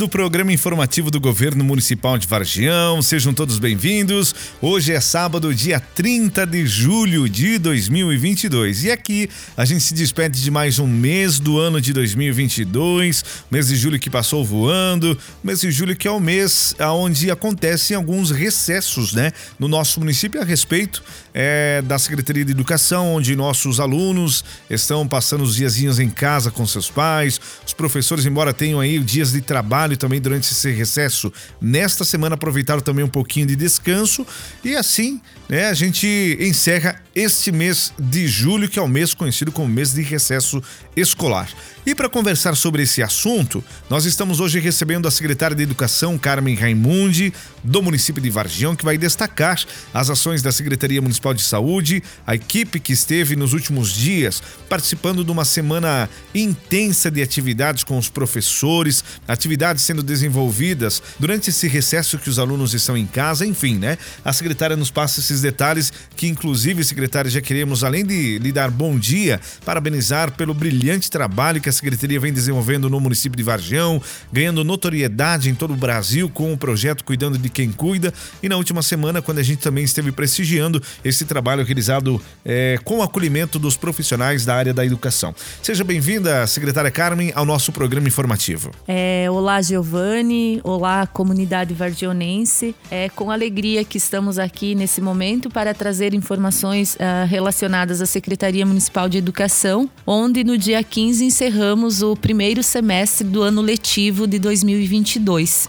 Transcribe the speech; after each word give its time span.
do 0.00 0.08
programa 0.08 0.50
informativo 0.50 1.10
do 1.10 1.20
Governo 1.20 1.62
Municipal 1.62 2.16
de 2.16 2.26
Vargião, 2.26 3.02
sejam 3.02 3.34
todos 3.34 3.58
bem-vindos. 3.58 4.34
Hoje 4.58 4.94
é 4.94 4.98
sábado, 4.98 5.54
dia 5.54 5.78
30 5.78 6.46
de 6.46 6.66
julho 6.66 7.28
de 7.28 7.58
2022 7.58 8.84
e 8.84 8.90
aqui 8.90 9.28
a 9.54 9.66
gente 9.66 9.82
se 9.82 9.92
despede 9.92 10.42
de 10.42 10.50
mais 10.50 10.78
um 10.78 10.86
mês 10.86 11.38
do 11.38 11.58
ano 11.58 11.82
de 11.82 11.92
2022, 11.92 13.22
mês 13.50 13.68
de 13.68 13.76
julho 13.76 13.98
que 13.98 14.08
passou 14.08 14.42
voando, 14.42 15.18
mês 15.44 15.60
de 15.60 15.70
julho 15.70 15.94
que 15.94 16.08
é 16.08 16.10
o 16.10 16.18
mês 16.18 16.74
onde 16.80 17.30
acontecem 17.30 17.94
alguns 17.94 18.30
recessos, 18.30 19.12
né, 19.12 19.32
no 19.58 19.68
nosso 19.68 20.00
município 20.00 20.40
a 20.40 20.44
respeito 20.44 21.02
é, 21.34 21.82
da 21.82 21.98
Secretaria 21.98 22.42
de 22.42 22.52
Educação, 22.52 23.16
onde 23.16 23.36
nossos 23.36 23.78
alunos 23.78 24.42
estão 24.70 25.06
passando 25.06 25.44
os 25.44 25.56
diazinhos 25.56 25.98
em 25.98 26.08
casa 26.08 26.50
com 26.50 26.66
seus 26.66 26.90
pais, 26.90 27.38
os 27.66 27.74
professores, 27.74 28.24
embora 28.24 28.54
tenham 28.54 28.80
aí 28.80 28.98
dias 28.98 29.32
de 29.32 29.42
trabalho 29.42 29.89
também 29.96 30.20
durante 30.20 30.50
esse 30.52 30.70
recesso. 30.70 31.32
Nesta 31.60 32.04
semana 32.04 32.34
aproveitaram 32.34 32.80
também 32.80 33.04
um 33.04 33.08
pouquinho 33.08 33.46
de 33.46 33.56
descanso 33.56 34.26
e 34.64 34.74
assim, 34.76 35.20
né, 35.48 35.66
a 35.68 35.74
gente 35.74 36.36
encerra 36.40 37.00
este 37.14 37.50
mês 37.52 37.92
de 37.98 38.26
julho, 38.28 38.68
que 38.68 38.78
é 38.78 38.82
o 38.82 38.88
mês 38.88 39.14
conhecido 39.14 39.52
como 39.52 39.68
mês 39.68 39.92
de 39.92 40.02
recesso 40.02 40.62
escolar. 40.96 41.48
E 41.86 41.94
para 41.94 42.10
conversar 42.10 42.54
sobre 42.56 42.82
esse 42.82 43.02
assunto, 43.02 43.64
nós 43.88 44.04
estamos 44.04 44.38
hoje 44.38 44.60
recebendo 44.60 45.08
a 45.08 45.10
secretária 45.10 45.56
de 45.56 45.62
Educação, 45.62 46.18
Carmen 46.18 46.54
Raimundi, 46.54 47.32
do 47.64 47.82
município 47.82 48.22
de 48.22 48.28
Vargião, 48.28 48.76
que 48.76 48.84
vai 48.84 48.98
destacar 48.98 49.58
as 49.92 50.10
ações 50.10 50.42
da 50.42 50.52
Secretaria 50.52 51.00
Municipal 51.00 51.32
de 51.32 51.40
Saúde, 51.40 52.02
a 52.26 52.34
equipe 52.34 52.78
que 52.78 52.92
esteve 52.92 53.34
nos 53.34 53.54
últimos 53.54 53.94
dias 53.94 54.42
participando 54.68 55.24
de 55.24 55.32
uma 55.32 55.44
semana 55.44 56.08
intensa 56.34 57.10
de 57.10 57.22
atividades 57.22 57.82
com 57.82 57.96
os 57.96 58.10
professores, 58.10 59.02
atividades 59.26 59.82
sendo 59.82 60.02
desenvolvidas 60.02 61.02
durante 61.18 61.48
esse 61.48 61.66
recesso 61.66 62.18
que 62.18 62.28
os 62.28 62.38
alunos 62.38 62.74
estão 62.74 62.94
em 62.94 63.06
casa, 63.06 63.46
enfim, 63.46 63.76
né? 63.76 63.96
A 64.22 64.34
secretária 64.34 64.76
nos 64.76 64.90
passa 64.90 65.20
esses 65.20 65.40
detalhes 65.40 65.90
que, 66.14 66.28
inclusive, 66.28 66.84
secretária, 66.84 67.30
já 67.30 67.40
queremos, 67.40 67.82
além 67.82 68.04
de 68.04 68.38
lhe 68.38 68.52
dar 68.52 68.70
bom 68.70 68.98
dia, 68.98 69.40
parabenizar 69.64 70.30
pelo 70.32 70.52
brilhante 70.52 71.10
trabalho 71.10 71.60
que 71.60 71.69
a 71.70 71.72
Secretaria 71.72 72.20
vem 72.20 72.32
desenvolvendo 72.32 72.90
no 72.90 73.00
município 73.00 73.36
de 73.36 73.42
Vargião, 73.42 74.02
ganhando 74.32 74.62
notoriedade 74.62 75.48
em 75.48 75.54
todo 75.54 75.72
o 75.72 75.76
Brasil 75.76 76.28
com 76.28 76.52
o 76.52 76.58
projeto 76.58 77.04
Cuidando 77.04 77.38
de 77.38 77.48
Quem 77.48 77.70
Cuida. 77.70 78.12
E 78.42 78.48
na 78.48 78.56
última 78.56 78.82
semana, 78.82 79.22
quando 79.22 79.38
a 79.38 79.42
gente 79.42 79.60
também 79.60 79.84
esteve 79.84 80.12
prestigiando 80.12 80.82
esse 81.04 81.24
trabalho 81.24 81.64
realizado 81.64 82.20
é, 82.44 82.78
com 82.84 82.98
o 82.98 83.02
acolhimento 83.02 83.58
dos 83.58 83.76
profissionais 83.76 84.44
da 84.44 84.54
área 84.54 84.74
da 84.74 84.84
educação. 84.84 85.34
Seja 85.62 85.84
bem-vinda, 85.84 86.46
secretária 86.46 86.90
Carmen, 86.90 87.32
ao 87.34 87.44
nosso 87.44 87.72
programa 87.72 88.08
informativo. 88.08 88.72
É, 88.86 89.28
olá, 89.30 89.62
Giovanni. 89.62 90.60
Olá, 90.64 91.06
comunidade 91.06 91.72
vardionense. 91.72 92.74
É 92.90 93.08
com 93.08 93.30
alegria 93.30 93.84
que 93.84 93.96
estamos 93.96 94.38
aqui 94.38 94.74
nesse 94.74 95.00
momento 95.00 95.48
para 95.48 95.72
trazer 95.72 96.14
informações 96.14 96.96
uh, 96.96 97.26
relacionadas 97.28 98.02
à 98.02 98.06
Secretaria 98.06 98.66
Municipal 98.66 99.08
de 99.08 99.18
Educação, 99.18 99.88
onde 100.06 100.42
no 100.42 100.58
dia 100.58 100.82
15 100.82 101.24
encerramos 101.24 101.59
encerramos 101.60 102.00
o 102.00 102.16
primeiro 102.16 102.62
semestre 102.62 103.26
do 103.26 103.42
ano 103.42 103.60
letivo 103.60 104.26
de 104.26 104.38
2022. 104.38 105.68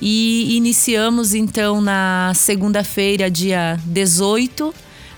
E 0.00 0.56
iniciamos 0.56 1.34
então 1.34 1.82
na 1.82 2.32
segunda-feira, 2.34 3.30
dia 3.30 3.78
18, 3.84 4.74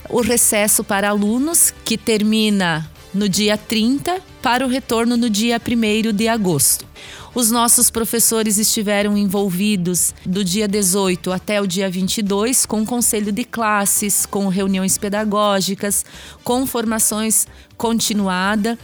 o 0.09 0.19
recesso 0.19 0.83
para 0.83 1.07
alunos, 1.07 1.73
que 1.85 1.97
termina 1.97 2.85
no 3.13 3.29
dia 3.29 3.57
30, 3.57 4.19
para 4.41 4.65
o 4.65 4.69
retorno 4.69 5.15
no 5.15 5.29
dia 5.29 5.59
1 5.65 6.11
de 6.11 6.27
agosto. 6.27 6.85
Os 7.33 7.49
nossos 7.49 7.89
professores 7.89 8.57
estiveram 8.57 9.17
envolvidos 9.17 10.13
do 10.25 10.43
dia 10.43 10.67
18 10.67 11.31
até 11.31 11.61
o 11.61 11.67
dia 11.67 11.89
22 11.89 12.65
com 12.65 12.85
conselho 12.85 13.31
de 13.31 13.45
classes, 13.45 14.25
com 14.25 14.49
reuniões 14.49 14.97
pedagógicas, 14.97 16.03
com 16.43 16.65
formações 16.65 17.47
continuada 17.77 18.77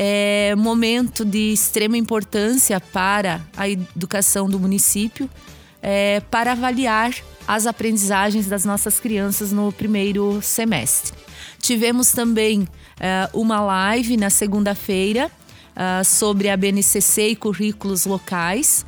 é 0.00 0.54
momento 0.54 1.24
de 1.24 1.52
extrema 1.52 1.96
importância 1.96 2.78
para 2.78 3.44
a 3.56 3.68
educação 3.68 4.48
do 4.48 4.56
município, 4.56 5.28
é, 5.82 6.20
para 6.30 6.52
avaliar 6.52 7.12
as 7.48 7.66
aprendizagens 7.66 8.46
das 8.46 8.64
nossas 8.64 9.00
crianças 9.00 9.50
no 9.50 9.72
primeiro 9.72 10.40
semestre. 10.40 11.18
Tivemos 11.60 12.12
também 12.12 12.68
é, 13.00 13.28
uma 13.32 13.60
live 13.60 14.16
na 14.16 14.30
segunda-feira 14.30 15.28
é, 15.74 16.04
sobre 16.04 16.48
a 16.48 16.56
BNCC 16.56 17.30
e 17.30 17.36
currículos 17.36 18.06
locais. 18.06 18.86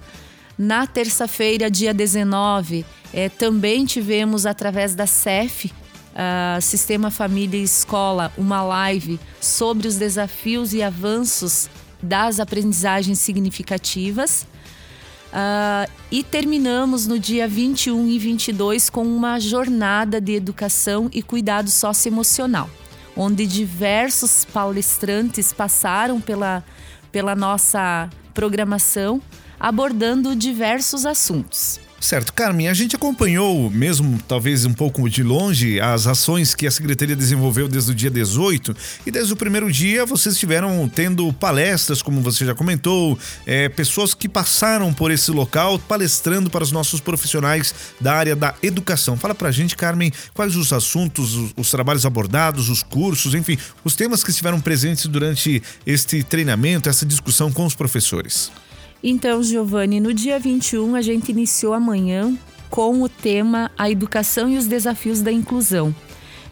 Na 0.57 0.87
terça-feira, 0.87 1.69
dia 1.69 1.93
19, 1.93 2.87
é, 3.13 3.29
também 3.29 3.85
tivemos, 3.85 4.47
através 4.47 4.95
da 4.95 5.09
CEF, 5.09 5.73
uh, 6.13 6.61
Sistema 6.61 7.11
Família 7.11 7.59
e 7.59 7.63
Escola 7.63 8.33
uma 8.37 8.63
live 8.63 9.19
sobre 9.41 9.89
os 9.89 9.97
desafios 9.97 10.73
e 10.73 10.83
avanços 10.83 11.69
das 12.03 12.41
aprendizagens 12.41 13.19
significativas. 13.19 14.47
Uh, 15.33 15.91
e 16.11 16.25
terminamos 16.25 17.07
no 17.07 17.19
dia 17.19 17.47
21 17.47 18.09
e 18.09 18.19
22 18.19 18.91
com 18.91 19.03
uma 19.03 19.39
jornada 19.39 20.21
de 20.21 20.33
educação 20.35 21.09
e 21.13 21.23
cuidado 21.23 21.71
socioemocional, 21.71 22.69
onde 23.17 23.47
diversos 23.47 24.45
palestrantes 24.45 25.53
passaram 25.53 26.21
pela, 26.21 26.65
pela 27.13 27.37
nossa 27.37 28.11
programação 28.35 29.23
abordando 29.61 30.35
diversos 30.35 31.05
assuntos. 31.05 31.79
Certo, 32.01 32.33
Carmen, 32.33 32.67
a 32.67 32.73
gente 32.73 32.97
acompanhou, 32.97 33.71
mesmo 33.71 34.19
talvez 34.27 34.65
um 34.65 34.73
pouco 34.73 35.07
de 35.09 35.23
longe, 35.23 35.79
as 35.79 36.07
ações 36.07 36.55
que 36.55 36.67
a 36.67 36.71
Secretaria 36.71 37.15
desenvolveu 37.15 37.69
desde 37.69 37.91
o 37.91 37.95
dia 37.95 38.11
18 38.11 38.75
e 39.05 39.11
desde 39.11 39.31
o 39.35 39.37
primeiro 39.37 39.71
dia 39.71 40.07
vocês 40.07 40.35
estiveram 40.35 40.89
tendo 40.89 41.31
palestras, 41.35 42.01
como 42.01 42.23
você 42.23 42.47
já 42.47 42.55
comentou, 42.55 43.19
é, 43.45 43.69
pessoas 43.69 44.15
que 44.15 44.31
passaram 44.31 44.95
por 44.95 45.11
esse 45.11 45.31
local 45.31 45.79
palestrando 45.79 46.49
para 46.49 46.65
os 46.65 46.73
nossos 46.73 47.01
profissionais 47.01 47.75
da 48.01 48.15
área 48.15 48.35
da 48.35 48.55
educação. 48.63 49.15
Fala 49.19 49.35
pra 49.35 49.51
gente, 49.51 49.77
Carmen, 49.77 50.11
quais 50.33 50.57
os 50.57 50.73
assuntos, 50.73 51.35
os, 51.35 51.53
os 51.55 51.71
trabalhos 51.71 52.07
abordados, 52.07 52.71
os 52.71 52.83
cursos, 52.83 53.35
enfim, 53.35 53.59
os 53.85 53.95
temas 53.95 54.25
que 54.25 54.31
estiveram 54.31 54.59
presentes 54.59 55.05
durante 55.05 55.63
este 55.87 56.23
treinamento, 56.23 56.89
essa 56.89 57.05
discussão 57.05 57.53
com 57.53 57.67
os 57.67 57.75
professores. 57.75 58.51
Então, 59.03 59.43
Giovanni, 59.43 59.99
no 59.99 60.13
dia 60.13 60.39
21 60.39 60.95
a 60.95 61.01
gente 61.03 61.31
iniciou 61.31 61.73
amanhã 61.73 62.37
com 62.69 63.03
o 63.03 63.09
tema 63.09 63.71
A 63.77 63.91
Educação 63.91 64.49
e 64.49 64.59
os 64.59 64.67
Desafios 64.67 65.23
da 65.23 65.33
Inclusão. 65.33 65.95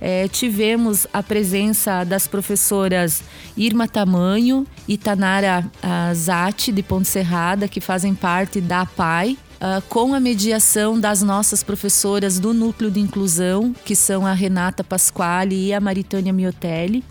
É, 0.00 0.28
tivemos 0.28 1.06
a 1.12 1.22
presença 1.22 2.04
das 2.04 2.26
professoras 2.26 3.22
Irma 3.56 3.88
Tamanho 3.88 4.66
e 4.86 4.96
Tanara 4.96 5.68
Zatti, 6.14 6.70
de 6.70 6.82
Ponte 6.82 7.08
Serrada, 7.08 7.66
que 7.66 7.80
fazem 7.80 8.14
parte 8.14 8.60
da 8.60 8.82
APAI, 8.82 9.36
Uh, 9.58 9.82
com 9.88 10.14
a 10.14 10.20
mediação 10.20 11.00
das 11.00 11.20
nossas 11.20 11.64
professoras 11.64 12.38
do 12.38 12.54
Núcleo 12.54 12.92
de 12.92 13.00
Inclusão, 13.00 13.74
que 13.84 13.96
são 13.96 14.24
a 14.24 14.32
Renata 14.32 14.84
Pasquale 14.84 15.66
e 15.66 15.74
a 15.74 15.80
Maritânia 15.80 16.32
Miotelli 16.32 17.02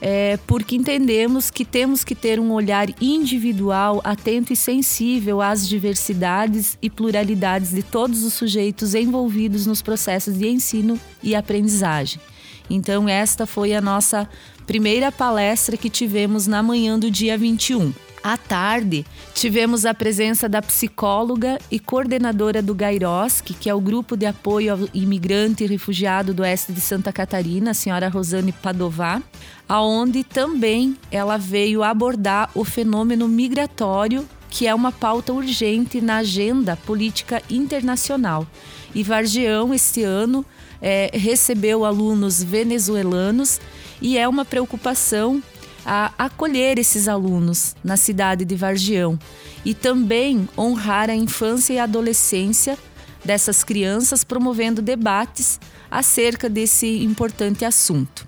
é, 0.00 0.38
porque 0.46 0.76
entendemos 0.76 1.50
que 1.50 1.64
temos 1.64 2.02
que 2.02 2.14
ter 2.14 2.40
um 2.40 2.52
olhar 2.52 2.88
individual, 3.00 4.00
atento 4.02 4.52
e 4.52 4.56
sensível 4.56 5.42
às 5.42 5.68
diversidades 5.68 6.78
e 6.80 6.88
pluralidades 6.88 7.70
de 7.70 7.82
todos 7.82 8.24
os 8.24 8.32
sujeitos 8.32 8.94
envolvidos 8.94 9.66
nos 9.66 9.82
processos 9.82 10.38
de 10.38 10.48
ensino 10.48 10.98
e 11.22 11.34
aprendizagem. 11.34 12.20
Então, 12.68 13.08
esta 13.08 13.46
foi 13.46 13.74
a 13.74 13.80
nossa 13.80 14.28
primeira 14.66 15.10
palestra 15.10 15.76
que 15.76 15.90
tivemos 15.90 16.46
na 16.46 16.62
manhã 16.62 16.98
do 16.98 17.10
dia 17.10 17.36
21. 17.36 17.92
À 18.22 18.36
tarde, 18.36 19.06
tivemos 19.34 19.86
a 19.86 19.94
presença 19.94 20.46
da 20.46 20.60
psicóloga 20.60 21.58
e 21.70 21.78
coordenadora 21.78 22.60
do 22.60 22.74
Gairoski, 22.74 23.54
que 23.54 23.70
é 23.70 23.74
o 23.74 23.80
grupo 23.80 24.14
de 24.14 24.26
apoio 24.26 24.72
ao 24.72 24.78
imigrante 24.92 25.64
e 25.64 25.66
refugiado 25.66 26.34
do 26.34 26.42
oeste 26.42 26.70
de 26.70 26.82
Santa 26.82 27.10
Catarina, 27.14 27.70
a 27.70 27.74
senhora 27.74 28.10
Rosane 28.10 28.52
Padová, 28.52 29.22
aonde 29.66 30.22
também 30.22 30.98
ela 31.10 31.38
veio 31.38 31.82
abordar 31.82 32.50
o 32.54 32.62
fenômeno 32.62 33.26
migratório, 33.26 34.28
que 34.50 34.66
é 34.66 34.74
uma 34.74 34.92
pauta 34.92 35.32
urgente 35.32 35.98
na 36.02 36.18
agenda 36.18 36.76
política 36.76 37.42
internacional. 37.48 38.46
E 38.94 39.02
Vargião, 39.02 39.72
este 39.72 40.02
ano, 40.02 40.44
é, 40.82 41.10
recebeu 41.14 41.86
alunos 41.86 42.42
venezuelanos 42.42 43.58
e 44.02 44.18
é 44.18 44.28
uma 44.28 44.44
preocupação 44.44 45.42
a 45.84 46.12
acolher 46.18 46.78
esses 46.78 47.08
alunos 47.08 47.74
na 47.82 47.96
cidade 47.96 48.44
de 48.44 48.54
Vargião 48.54 49.18
e 49.64 49.74
também 49.74 50.48
honrar 50.56 51.10
a 51.10 51.14
infância 51.14 51.74
e 51.74 51.78
a 51.78 51.84
adolescência 51.84 52.78
dessas 53.24 53.62
crianças, 53.62 54.24
promovendo 54.24 54.80
debates 54.80 55.60
acerca 55.90 56.48
desse 56.48 57.02
importante 57.02 57.64
assunto. 57.64 58.26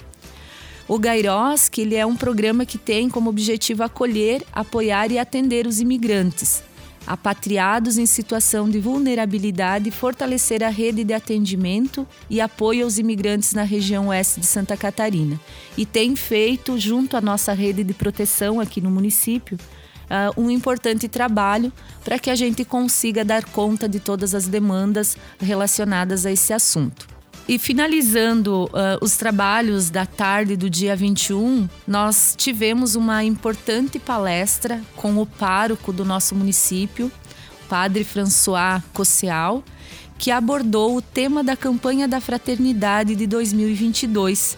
O 0.88 0.98
Gairoski 0.98 1.82
ele 1.82 1.94
é 1.94 2.04
um 2.04 2.16
programa 2.16 2.66
que 2.66 2.76
tem 2.76 3.08
como 3.08 3.30
objetivo 3.30 3.82
acolher, 3.82 4.42
apoiar 4.52 5.10
e 5.10 5.18
atender 5.18 5.66
os 5.66 5.80
imigrantes, 5.80 6.62
apatriados 7.06 7.98
em 7.98 8.06
situação 8.06 8.68
de 8.68 8.78
vulnerabilidade 8.80 9.90
fortalecer 9.90 10.62
a 10.62 10.68
rede 10.68 11.04
de 11.04 11.12
atendimento 11.12 12.06
e 12.30 12.40
apoio 12.40 12.84
aos 12.84 12.98
imigrantes 12.98 13.52
na 13.52 13.62
região 13.62 14.08
oeste 14.08 14.40
de 14.40 14.46
Santa 14.46 14.76
Catarina. 14.76 15.40
E 15.76 15.84
tem 15.84 16.16
feito, 16.16 16.78
junto 16.78 17.16
à 17.16 17.20
nossa 17.20 17.52
rede 17.52 17.84
de 17.84 17.94
proteção 17.94 18.60
aqui 18.60 18.80
no 18.80 18.90
município, 18.90 19.58
uh, 20.06 20.40
um 20.40 20.50
importante 20.50 21.08
trabalho 21.08 21.72
para 22.04 22.18
que 22.18 22.30
a 22.30 22.34
gente 22.34 22.64
consiga 22.64 23.24
dar 23.24 23.44
conta 23.44 23.88
de 23.88 24.00
todas 24.00 24.34
as 24.34 24.46
demandas 24.46 25.16
relacionadas 25.40 26.26
a 26.26 26.30
esse 26.30 26.52
assunto. 26.52 27.11
E 27.48 27.58
finalizando 27.58 28.64
uh, 28.66 28.70
os 29.00 29.16
trabalhos 29.16 29.90
da 29.90 30.06
tarde 30.06 30.56
do 30.56 30.70
dia 30.70 30.94
21, 30.94 31.68
nós 31.86 32.34
tivemos 32.36 32.94
uma 32.94 33.24
importante 33.24 33.98
palestra 33.98 34.80
com 34.94 35.18
o 35.18 35.26
pároco 35.26 35.92
do 35.92 36.04
nosso 36.04 36.36
município, 36.36 37.10
Padre 37.68 38.04
François 38.04 38.82
Cosseal, 38.94 39.64
que 40.18 40.30
abordou 40.30 40.96
o 40.96 41.02
tema 41.02 41.42
da 41.42 41.56
campanha 41.56 42.06
da 42.06 42.20
fraternidade 42.20 43.16
de 43.16 43.26
2022, 43.26 44.56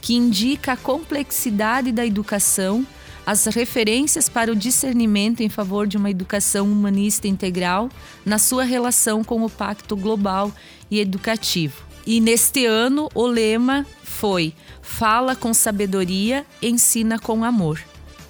que 0.00 0.14
indica 0.14 0.72
a 0.72 0.76
complexidade 0.76 1.92
da 1.92 2.04
educação 2.04 2.84
as 3.26 3.46
referências 3.46 4.28
para 4.28 4.52
o 4.52 4.56
discernimento 4.56 5.40
em 5.40 5.48
favor 5.48 5.86
de 5.86 5.96
uma 5.96 6.10
educação 6.10 6.70
humanista 6.70 7.26
integral 7.26 7.88
na 8.24 8.38
sua 8.38 8.64
relação 8.64 9.24
com 9.24 9.42
o 9.42 9.48
Pacto 9.48 9.96
Global 9.96 10.52
e 10.90 11.00
Educativo. 11.00 11.93
E 12.06 12.20
neste 12.20 12.66
ano, 12.66 13.08
o 13.14 13.26
lema 13.26 13.86
foi: 14.02 14.54
Fala 14.82 15.34
com 15.34 15.54
sabedoria, 15.54 16.44
ensina 16.62 17.18
com 17.18 17.44
amor. 17.44 17.80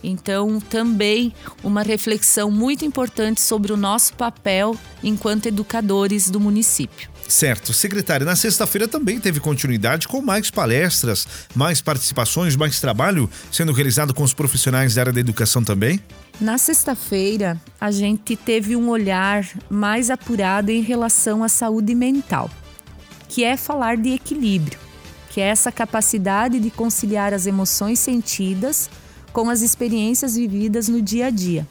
Então, 0.03 0.61
também 0.61 1.33
uma 1.63 1.83
reflexão 1.83 2.51
muito 2.51 2.85
importante 2.85 3.41
sobre 3.41 3.73
o 3.73 3.77
nosso 3.77 4.13
papel 4.15 4.77
enquanto 5.03 5.47
educadores 5.47 6.29
do 6.29 6.39
município. 6.39 7.09
Certo. 7.27 7.73
Secretária, 7.73 8.27
na 8.27 8.37
sexta-feira 8.37 8.87
também 8.87 9.19
teve 9.19 9.41
continuidade 9.41 10.07
com 10.07 10.21
mais 10.21 10.51
palestras, 10.51 11.27
mais 11.55 11.81
participações, 11.81 12.55
mais 12.55 12.79
trabalho 12.81 13.31
sendo 13.51 13.73
realizado 13.73 14.13
com 14.13 14.23
os 14.23 14.35
profissionais 14.35 14.95
da 14.95 15.03
área 15.03 15.13
da 15.13 15.21
educação 15.21 15.65
também? 15.65 15.99
Na 16.39 16.59
sexta-feira, 16.59 17.59
a 17.81 17.91
gente 17.91 18.37
teve 18.37 18.77
um 18.77 18.91
olhar 18.91 19.47
mais 19.71 20.11
apurado 20.11 20.71
em 20.71 20.83
relação 20.83 21.43
à 21.43 21.49
saúde 21.49 21.95
mental, 21.95 22.51
que 23.35 23.43
é 23.43 23.57
falar 23.57 23.97
de 23.97 24.11
equilíbrio, 24.11 24.79
que 25.29 25.41
é 25.41 25.47
essa 25.47 25.73
capacidade 25.73 26.61
de 26.61 26.71
conciliar 26.71 27.35
as 27.35 27.49
emoções 27.49 27.99
sentidas 27.99 28.89
com 29.33 29.51
as 29.51 29.61
experiências 29.61 30.37
vividas 30.37 30.87
no 30.87 31.03
dia 31.03 31.27
a 31.27 31.31
dia. 31.31 31.67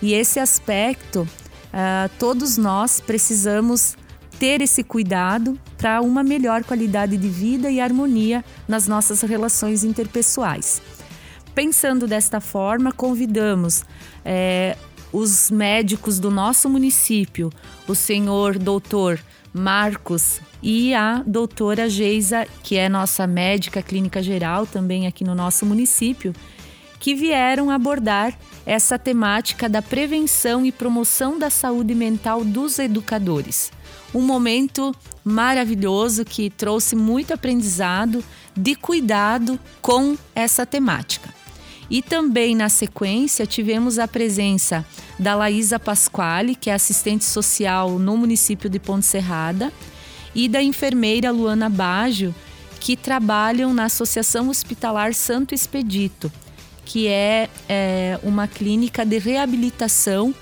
E 0.00 0.14
esse 0.14 0.38
aspecto, 0.38 1.22
uh, 1.22 2.08
todos 2.20 2.56
nós 2.56 3.00
precisamos 3.00 3.96
ter 4.38 4.60
esse 4.60 4.84
cuidado 4.84 5.58
para 5.76 6.00
uma 6.00 6.22
melhor 6.22 6.62
qualidade 6.62 7.16
de 7.16 7.28
vida 7.28 7.68
e 7.68 7.80
harmonia 7.80 8.44
nas 8.68 8.86
nossas 8.86 9.22
relações 9.22 9.82
interpessoais. 9.82 10.80
Pensando 11.52 12.06
desta 12.06 12.40
forma, 12.40 12.92
convidamos 12.92 13.84
é, 14.24 14.76
os 15.12 15.50
médicos 15.50 16.20
do 16.20 16.30
nosso 16.30 16.70
município, 16.70 17.50
o 17.88 17.94
senhor 17.96 18.56
doutor 18.56 19.18
Marcos 19.52 20.38
e 20.62 20.94
a 20.94 21.22
doutora 21.26 21.88
Geisa, 21.88 22.46
que 22.62 22.76
é 22.76 22.88
nossa 22.88 23.26
médica 23.26 23.82
clínica 23.82 24.22
geral 24.22 24.66
também 24.66 25.06
aqui 25.06 25.24
no 25.24 25.34
nosso 25.34 25.64
município, 25.66 26.32
que 26.98 27.14
vieram 27.14 27.70
abordar 27.70 28.36
essa 28.64 28.98
temática 28.98 29.68
da 29.68 29.82
prevenção 29.82 30.64
e 30.64 30.72
promoção 30.72 31.38
da 31.38 31.50
saúde 31.50 31.94
mental 31.94 32.44
dos 32.44 32.78
educadores 32.78 33.70
um 34.16 34.22
momento 34.22 34.94
maravilhoso 35.22 36.24
que 36.24 36.48
trouxe 36.48 36.96
muito 36.96 37.34
aprendizado 37.34 38.24
de 38.56 38.74
cuidado 38.74 39.58
com 39.82 40.16
essa 40.34 40.64
temática. 40.64 41.34
E 41.88 42.02
também 42.02 42.54
na 42.54 42.68
sequência 42.68 43.46
tivemos 43.46 43.98
a 43.98 44.08
presença 44.08 44.84
da 45.18 45.34
Laísa 45.34 45.78
Pasquale, 45.78 46.54
que 46.54 46.70
é 46.70 46.74
assistente 46.74 47.24
social 47.24 47.98
no 47.98 48.16
município 48.16 48.68
de 48.68 48.78
Ponte 48.78 49.06
Serrada, 49.06 49.72
e 50.36 50.50
da 50.50 50.62
enfermeira 50.62 51.30
Luana 51.30 51.70
Baggio, 51.70 52.34
que 52.78 52.94
trabalham 52.94 53.72
na 53.72 53.84
Associação 53.86 54.50
Hospitalar 54.50 55.14
Santo 55.14 55.54
Expedito, 55.54 56.30
que 56.84 57.08
é, 57.08 57.48
é 57.66 58.20
uma 58.22 58.46
clínica 58.46 59.02
de 59.02 59.16
reabilitação 59.16 60.34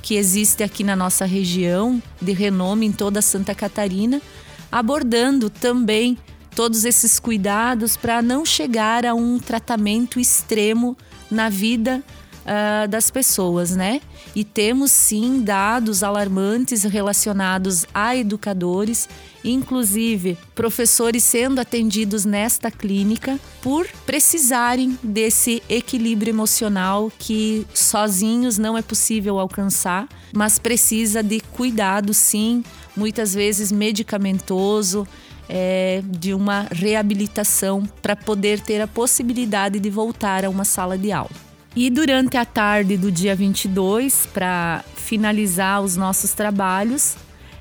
que 0.00 0.14
existe 0.14 0.62
aqui 0.62 0.82
na 0.82 0.96
nossa 0.96 1.26
região, 1.26 2.02
de 2.20 2.32
renome 2.32 2.86
em 2.86 2.92
toda 2.92 3.20
Santa 3.20 3.54
Catarina, 3.54 4.22
abordando 4.70 5.50
também 5.50 6.16
todos 6.56 6.86
esses 6.86 7.20
cuidados 7.20 7.94
para 7.94 8.22
não 8.22 8.46
chegar 8.46 9.04
a 9.04 9.14
um 9.14 9.38
tratamento 9.38 10.18
extremo 10.18 10.96
na 11.30 11.50
vida 11.50 12.02
uh, 12.42 12.88
das 12.88 13.10
pessoas, 13.10 13.74
né? 13.74 14.00
E 14.34 14.44
temos 14.44 14.90
sim 14.90 15.42
dados 15.42 16.02
alarmantes 16.02 16.84
relacionados 16.84 17.84
a 17.92 18.16
educadores, 18.16 19.08
inclusive 19.44 20.38
professores 20.54 21.24
sendo 21.24 21.60
atendidos 21.60 22.24
nesta 22.24 22.70
clínica 22.70 23.38
por 23.60 23.86
precisarem 24.06 24.98
desse 25.02 25.62
equilíbrio 25.68 26.30
emocional 26.30 27.10
que 27.18 27.66
sozinhos 27.74 28.58
não 28.58 28.76
é 28.76 28.82
possível 28.82 29.38
alcançar, 29.38 30.08
mas 30.32 30.58
precisa 30.58 31.22
de 31.22 31.40
cuidado 31.40 32.14
sim, 32.14 32.62
muitas 32.96 33.34
vezes 33.34 33.72
medicamentoso. 33.72 35.06
É, 35.54 36.02
de 36.06 36.32
uma 36.32 36.66
reabilitação 36.70 37.84
para 38.00 38.16
poder 38.16 38.60
ter 38.60 38.80
a 38.80 38.86
possibilidade 38.86 39.78
de 39.80 39.90
voltar 39.90 40.46
a 40.46 40.48
uma 40.48 40.64
sala 40.64 40.96
de 40.96 41.12
aula. 41.12 41.51
E 41.74 41.88
durante 41.88 42.36
a 42.36 42.44
tarde 42.44 42.98
do 42.98 43.10
dia 43.10 43.34
22, 43.34 44.26
para 44.26 44.84
finalizar 44.94 45.80
os 45.80 45.96
nossos 45.96 46.32
trabalhos, 46.32 47.16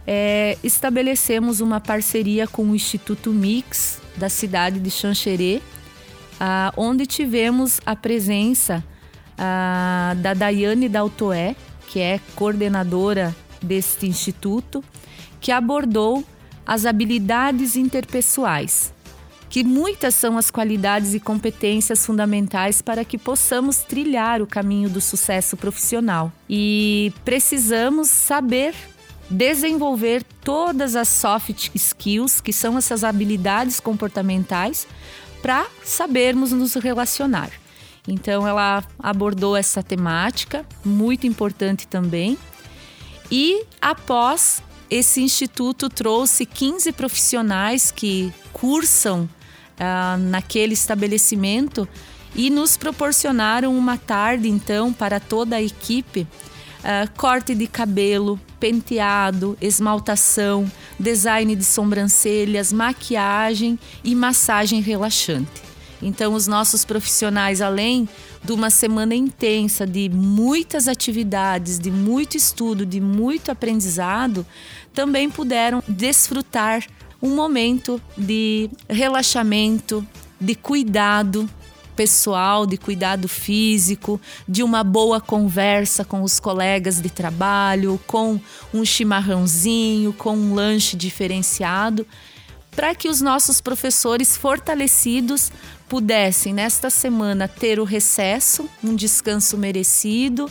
é, 0.06 0.58
estabelecemos 0.62 1.62
uma 1.62 1.80
parceria 1.80 2.46
com 2.46 2.64
o 2.64 2.76
Instituto 2.76 3.32
Mix 3.32 4.02
da 4.18 4.28
cidade 4.28 4.82
de 4.82 4.92
Xanxerê, 4.92 5.62
ah, 6.38 6.74
onde 6.76 7.06
tivemos 7.06 7.80
a 7.86 7.96
presença 7.96 8.84
ah, 9.38 10.14
da 10.18 10.34
Daiane 10.34 10.90
Daltoé, 10.90 11.56
que 11.88 12.00
é 12.02 12.20
coordenadora 12.36 13.34
deste 13.62 14.08
instituto, 14.08 14.84
que 15.40 15.54
abordou 15.54 16.24
as 16.66 16.86
habilidades 16.86 17.78
interpessoais 17.78 18.92
que 19.52 19.66
muitas 19.66 20.16
são 20.16 20.38
as 20.38 20.50
qualidades 20.50 21.14
e 21.14 21.20
competências 21.20 22.06
fundamentais 22.06 22.82
para 22.82 23.04
que 23.04 23.18
possamos 23.18 23.80
trilhar 23.80 24.42
o 24.42 24.48
caminho 24.48 24.90
do 24.90 25.02
sucesso 25.02 25.58
profissional. 25.58 26.32
E 26.50 27.12
precisamos 27.26 28.08
saber 28.10 28.74
desenvolver 29.30 30.24
todas 30.42 30.96
as 30.96 31.10
soft 31.10 31.70
skills, 31.76 32.40
que 32.40 32.54
são 32.54 32.78
essas 32.78 33.04
habilidades 33.04 33.82
comportamentais, 33.82 34.88
para 35.42 35.68
sabermos 35.84 36.54
nos 36.54 36.76
relacionar. 36.76 37.52
Então, 38.08 38.48
ela 38.48 38.82
abordou 38.98 39.58
essa 39.58 39.84
temática, 39.84 40.66
muito 40.84 41.28
importante 41.28 41.86
também. 41.88 42.38
E 43.30 43.66
após 43.82 44.64
esse 44.90 45.22
instituto 45.22 45.90
trouxe 45.90 46.46
15 46.46 46.94
profissionais 46.94 47.92
que 47.92 48.34
cursam 48.54 49.30
uh, 49.80 50.18
naquele 50.18 50.74
estabelecimento 50.74 51.88
e 52.36 52.50
nos 52.50 52.78
proporcionaram 52.78 53.78
uma 53.78 53.98
tarde, 53.98 54.50
então, 54.50 54.94
para 54.94 55.20
toda 55.20 55.56
a 55.56 55.62
equipe. 55.62 56.28
Uh, 56.80 57.10
corte 57.16 57.54
de 57.54 57.68
cabelo, 57.68 58.40
penteado, 58.60 59.56
esmaltação, 59.62 60.72
design 61.00 61.56
de 61.56 61.64
sobrancelhas, 61.64 62.74
maquiagem 62.74 63.78
e 64.04 64.16
massagem 64.16 64.82
relaxante. 64.82 65.72
Então, 66.02 66.34
os 66.34 66.48
nossos 66.48 66.84
profissionais, 66.84 67.62
além 67.62 68.10
de 68.44 68.52
uma 68.52 68.70
semana 68.72 69.14
intensa 69.14 69.86
de 69.86 70.10
muitas 70.10 70.88
atividades, 70.88 71.78
de 71.78 71.92
muito 71.92 72.36
estudo, 72.36 72.86
de 72.86 73.00
muito 73.00 73.52
aprendizado, 73.52 74.46
também 74.94 75.30
puderam 75.30 75.84
desfrutar 75.88 76.84
um 77.22 77.36
momento 77.36 78.02
de 78.18 78.70
relaxamento, 78.90 80.06
de 80.40 80.56
cuidado 80.56 81.50
pessoal, 81.96 82.66
de 82.66 82.78
cuidado 82.78 83.28
físico, 83.28 84.20
de 84.48 84.64
uma 84.64 84.84
boa 84.84 85.22
conversa 85.22 86.04
com 86.04 86.24
os 86.24 86.40
colegas 86.40 87.00
de 87.00 87.10
trabalho, 87.10 88.00
com 88.08 88.40
um 88.74 88.84
chimarrãozinho, 88.84 90.14
com 90.14 90.36
um 90.36 90.56
lanche 90.56 90.98
diferenciado, 90.98 92.08
para 92.76 92.96
que 92.96 93.10
os 93.10 93.22
nossos 93.22 93.62
professores 93.62 94.36
fortalecidos 94.36 95.52
pudessem 95.88 96.54
nesta 96.54 96.90
semana 96.90 97.48
ter 97.48 97.80
o 97.80 97.84
recesso, 97.84 98.68
um 98.84 98.96
descanso 98.96 99.58
merecido, 99.58 100.50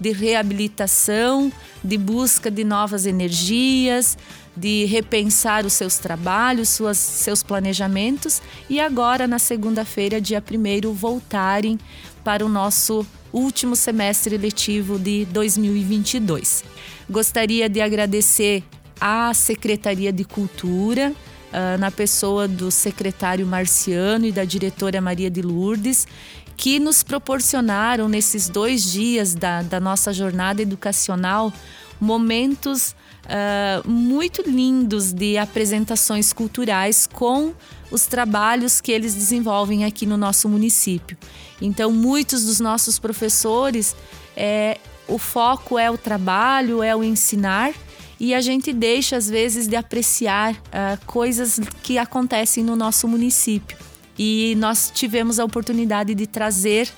de 0.00 0.10
reabilitação, 0.12 1.52
de 1.84 1.96
busca 1.96 2.50
de 2.50 2.64
novas 2.64 3.06
energias, 3.06 4.16
de 4.60 4.84
repensar 4.84 5.64
os 5.64 5.72
seus 5.72 5.96
trabalhos, 5.96 6.68
suas, 6.68 6.98
seus 6.98 7.42
planejamentos 7.42 8.42
e 8.68 8.78
agora, 8.78 9.26
na 9.26 9.38
segunda-feira, 9.38 10.20
dia 10.20 10.42
1, 10.42 10.92
voltarem 10.92 11.78
para 12.22 12.44
o 12.44 12.48
nosso 12.48 13.06
último 13.32 13.74
semestre 13.74 14.36
letivo 14.36 14.98
de 14.98 15.24
2022. 15.26 16.62
Gostaria 17.08 17.70
de 17.70 17.80
agradecer 17.80 18.62
à 19.00 19.32
Secretaria 19.32 20.12
de 20.12 20.24
Cultura, 20.24 21.10
uh, 21.10 21.78
na 21.78 21.90
pessoa 21.90 22.46
do 22.46 22.70
secretário 22.70 23.46
Marciano 23.46 24.26
e 24.26 24.32
da 24.32 24.44
diretora 24.44 25.00
Maria 25.00 25.30
de 25.30 25.40
Lourdes, 25.40 26.06
que 26.54 26.78
nos 26.78 27.02
proporcionaram 27.02 28.10
nesses 28.10 28.50
dois 28.50 28.92
dias 28.92 29.34
da, 29.34 29.62
da 29.62 29.80
nossa 29.80 30.12
jornada 30.12 30.60
educacional 30.60 31.50
momentos 31.98 32.94
uh, 33.30 33.88
muito 33.88 34.42
lindos 34.42 35.12
de 35.12 35.38
apresentações 35.38 36.32
culturais 36.32 37.06
com 37.06 37.54
os 37.90 38.06
trabalhos 38.06 38.80
que 38.80 38.92
eles 38.92 39.14
desenvolvem 39.14 39.84
aqui 39.84 40.06
no 40.06 40.16
nosso 40.16 40.48
município. 40.48 41.16
Então, 41.60 41.92
muitos 41.92 42.44
dos 42.44 42.60
nossos 42.60 42.98
professores, 42.98 43.96
é, 44.36 44.78
o 45.08 45.18
foco 45.18 45.78
é 45.78 45.90
o 45.90 45.98
trabalho, 45.98 46.82
é 46.82 46.94
o 46.94 47.02
ensinar 47.02 47.72
e 48.18 48.34
a 48.34 48.40
gente 48.40 48.72
deixa 48.72 49.16
às 49.16 49.28
vezes 49.28 49.66
de 49.66 49.76
apreciar 49.76 50.52
uh, 50.52 51.06
coisas 51.06 51.58
que 51.82 51.98
acontecem 51.98 52.62
no 52.62 52.76
nosso 52.76 53.08
município. 53.08 53.76
E 54.18 54.54
nós 54.58 54.90
tivemos 54.94 55.40
a 55.40 55.44
oportunidade 55.44 56.14
de 56.14 56.26
trazer 56.26 56.88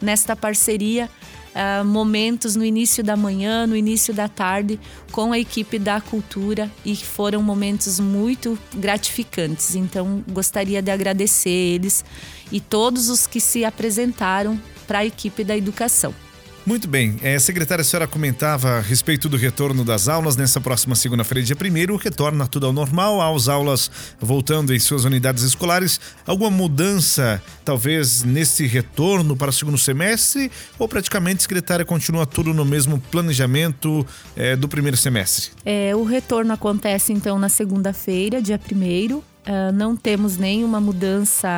nesta 0.00 0.36
parceria 0.36 1.10
uh, 1.58 1.84
momentos 1.84 2.54
no 2.54 2.64
início 2.64 3.02
da 3.02 3.16
manhã, 3.16 3.66
no 3.66 3.76
início 3.76 4.14
da 4.14 4.28
tarde, 4.28 4.78
com 5.10 5.32
a 5.32 5.38
equipe 5.38 5.78
da 5.78 6.00
cultura 6.00 6.70
e 6.84 6.94
foram 6.94 7.42
momentos 7.42 7.98
muito 7.98 8.56
gratificantes. 8.74 9.74
Então, 9.74 10.22
gostaria 10.30 10.80
de 10.80 10.90
agradecer 10.90 11.50
eles 11.50 12.04
e 12.52 12.60
todos 12.60 13.08
os 13.08 13.26
que 13.26 13.40
se 13.40 13.64
apresentaram 13.64 14.60
para 14.86 15.00
a 15.00 15.06
equipe 15.06 15.42
da 15.42 15.56
educação. 15.56 16.14
Muito 16.68 16.86
bem. 16.86 17.16
É, 17.22 17.38
secretária, 17.38 17.80
a 17.80 17.84
senhora 17.84 18.06
comentava 18.06 18.72
a 18.72 18.80
respeito 18.80 19.26
do 19.26 19.38
retorno 19.38 19.86
das 19.86 20.06
aulas 20.06 20.36
nessa 20.36 20.60
próxima 20.60 20.94
segunda-feira, 20.94 21.42
dia 21.42 21.56
1 21.56 21.96
retorna 21.96 22.46
tudo 22.46 22.66
ao 22.66 22.74
normal, 22.74 23.22
às 23.22 23.48
aulas 23.48 23.90
voltando 24.20 24.74
em 24.74 24.78
suas 24.78 25.06
unidades 25.06 25.42
escolares. 25.44 25.98
Alguma 26.26 26.50
mudança, 26.50 27.42
talvez, 27.64 28.22
nesse 28.22 28.66
retorno 28.66 29.34
para 29.34 29.48
o 29.48 29.52
segundo 29.52 29.78
semestre? 29.78 30.52
Ou 30.78 30.86
praticamente, 30.86 31.40
secretária, 31.40 31.86
continua 31.86 32.26
tudo 32.26 32.52
no 32.52 32.66
mesmo 32.66 33.00
planejamento 33.10 34.06
é, 34.36 34.54
do 34.54 34.68
primeiro 34.68 34.98
semestre? 34.98 35.52
É, 35.64 35.96
o 35.96 36.04
retorno 36.04 36.52
acontece, 36.52 37.14
então, 37.14 37.38
na 37.38 37.48
segunda-feira, 37.48 38.42
dia 38.42 38.60
1 38.60 39.22
Uh, 39.48 39.72
não 39.72 39.96
temos 39.96 40.36
nenhuma 40.36 40.78
mudança 40.78 41.48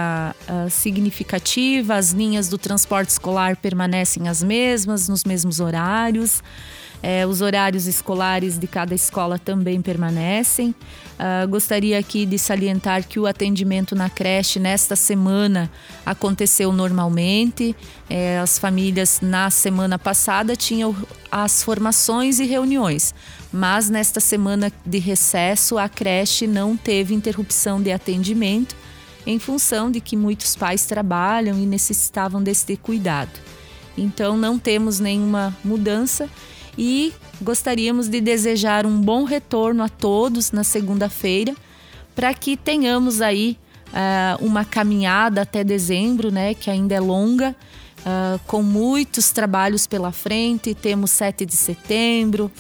uh, 0.49 0.71
significativa, 0.71 1.97
as 1.97 2.13
linhas 2.13 2.49
do 2.49 2.57
transporte 2.57 3.09
escolar 3.09 3.57
permanecem 3.57 4.29
as 4.29 4.45
mesmas, 4.45 5.09
nos 5.09 5.25
mesmos 5.25 5.59
horários. 5.59 6.41
É, 7.03 7.27
os 7.27 7.41
horários 7.41 7.87
escolares 7.87 8.59
de 8.59 8.67
cada 8.67 8.95
escola 8.95 9.39
também 9.39 9.81
permanecem. 9.81 10.75
Uh, 11.19 11.49
gostaria 11.49 11.99
aqui 11.99 12.27
de 12.27 12.39
salientar 12.39 13.07
que 13.07 13.19
o 13.19 13.27
atendimento 13.27 13.95
na 13.95 14.11
creche 14.11 14.59
nesta 14.59 14.95
semana 14.97 15.71
aconteceu 16.05 16.73
normalmente. 16.73 17.75
É, 18.09 18.39
as 18.39 18.59
famílias 18.59 19.21
na 19.23 19.49
semana 19.51 19.99
passada 19.99 20.55
tinham 20.55 20.95
as 21.31 21.63
formações 21.63 22.39
e 22.39 22.45
reuniões, 22.45 23.15
mas 23.53 23.89
nesta 23.89 24.21
semana 24.21 24.71
de 24.85 24.99
recesso 24.99 25.79
a 25.79 25.89
creche 25.89 26.47
não 26.47 26.77
teve 26.77 27.15
interrupção 27.15 27.81
de 27.81 27.93
atendimento 27.93 28.77
em 29.27 29.39
função 29.39 29.91
de 29.91 30.01
que 30.01 30.17
muitos 30.17 30.57
pais 30.57 30.85
trabalham 30.87 31.59
e 31.59 31.67
necessitavam 31.67 32.43
desse 32.43 32.77
cuidado. 32.77 33.39
Então 33.97 34.37
não 34.37 34.59
temos 34.59 34.99
nenhuma 34.99 35.57
mudança 35.63 36.29
e 36.83 37.13
gostaríamos 37.43 38.09
de 38.09 38.23
desejar 38.23 38.87
um 38.87 38.99
bom 38.99 39.25
retorno 39.25 39.83
a 39.83 39.89
todos 39.91 40.51
na 40.51 40.65
segunda-feira 40.65 41.55
para 42.15 42.33
que 42.33 42.57
tenhamos 42.57 43.21
aí 43.21 43.59
uh, 43.89 44.43
uma 44.43 44.65
caminhada 44.65 45.43
até 45.43 45.63
dezembro, 45.63 46.31
né, 46.31 46.55
que 46.55 46.71
ainda 46.71 46.95
é 46.95 47.01
longa, 47.01 47.55
uh, 47.99 48.41
com 48.47 48.63
muitos 48.63 49.31
trabalhos 49.31 49.87
pela 49.87 50.11
frente. 50.11 50.75
Temos 50.75 51.11
7 51.11 51.45
de 51.45 51.55
setembro, 51.55 52.51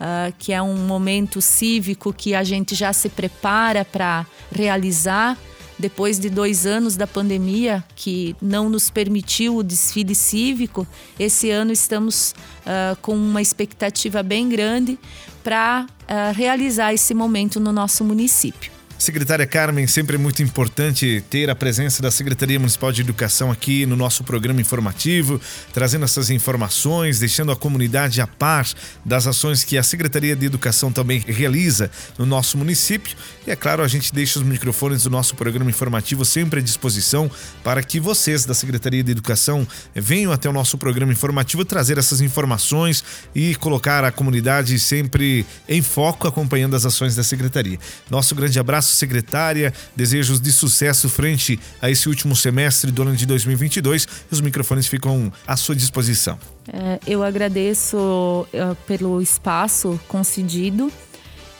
uh, 0.00 0.34
que 0.40 0.52
é 0.52 0.60
um 0.60 0.78
momento 0.78 1.40
cívico 1.40 2.12
que 2.12 2.34
a 2.34 2.42
gente 2.42 2.74
já 2.74 2.92
se 2.92 3.08
prepara 3.08 3.84
para 3.84 4.26
realizar 4.50 5.38
depois 5.78 6.18
de 6.18 6.28
dois 6.28 6.66
anos 6.66 6.96
da 6.96 7.06
pandemia 7.06 7.84
que 7.94 8.34
não 8.42 8.68
nos 8.68 8.90
permitiu 8.90 9.56
o 9.56 9.62
desfile 9.62 10.14
cívico, 10.14 10.86
esse 11.18 11.50
ano 11.50 11.72
estamos 11.72 12.34
uh, 12.62 12.96
com 13.00 13.14
uma 13.14 13.40
expectativa 13.40 14.22
bem 14.22 14.48
grande 14.48 14.98
para 15.44 15.86
uh, 15.86 16.34
realizar 16.34 16.92
esse 16.92 17.14
momento 17.14 17.60
no 17.60 17.72
nosso 17.72 18.04
município. 18.04 18.77
Secretária 18.98 19.46
Carmen, 19.46 19.86
sempre 19.86 20.16
é 20.16 20.18
muito 20.18 20.42
importante 20.42 21.22
ter 21.30 21.48
a 21.48 21.54
presença 21.54 22.02
da 22.02 22.10
Secretaria 22.10 22.58
Municipal 22.58 22.90
de 22.90 23.00
Educação 23.00 23.48
aqui 23.48 23.86
no 23.86 23.94
nosso 23.94 24.24
programa 24.24 24.60
informativo, 24.60 25.40
trazendo 25.72 26.04
essas 26.04 26.30
informações, 26.30 27.20
deixando 27.20 27.52
a 27.52 27.56
comunidade 27.56 28.20
a 28.20 28.26
par 28.26 28.66
das 29.04 29.28
ações 29.28 29.62
que 29.62 29.78
a 29.78 29.84
Secretaria 29.84 30.34
de 30.34 30.44
Educação 30.44 30.90
também 30.90 31.22
realiza 31.24 31.88
no 32.18 32.26
nosso 32.26 32.58
município. 32.58 33.16
E 33.46 33.52
é 33.52 33.56
claro, 33.56 33.84
a 33.84 33.88
gente 33.88 34.12
deixa 34.12 34.40
os 34.40 34.44
microfones 34.44 35.04
do 35.04 35.10
nosso 35.10 35.36
programa 35.36 35.70
informativo 35.70 36.24
sempre 36.24 36.58
à 36.58 36.62
disposição 36.62 37.30
para 37.62 37.84
que 37.84 38.00
vocês 38.00 38.44
da 38.44 38.52
Secretaria 38.52 39.04
de 39.04 39.12
Educação 39.12 39.66
venham 39.94 40.32
até 40.32 40.48
o 40.48 40.52
nosso 40.52 40.76
programa 40.76 41.12
informativo 41.12 41.64
trazer 41.64 41.98
essas 41.98 42.20
informações 42.20 43.04
e 43.32 43.54
colocar 43.54 44.02
a 44.02 44.10
comunidade 44.10 44.76
sempre 44.80 45.46
em 45.68 45.82
foco 45.82 46.26
acompanhando 46.26 46.74
as 46.74 46.84
ações 46.84 47.14
da 47.14 47.22
Secretaria. 47.22 47.78
Nosso 48.10 48.34
grande 48.34 48.58
abraço 48.58 48.87
secretária. 48.94 49.72
Desejos 49.94 50.40
de 50.40 50.52
sucesso 50.52 51.08
frente 51.08 51.58
a 51.80 51.90
esse 51.90 52.08
último 52.08 52.34
semestre 52.34 52.90
do 52.90 53.02
ano 53.02 53.16
de 53.16 53.26
2022. 53.26 54.06
Os 54.30 54.40
microfones 54.40 54.86
ficam 54.86 55.32
à 55.46 55.56
sua 55.56 55.74
disposição. 55.74 56.38
É, 56.70 56.98
eu 57.06 57.22
agradeço 57.22 57.96
uh, 57.96 58.74
pelo 58.86 59.22
espaço 59.22 59.98
concedido 60.06 60.92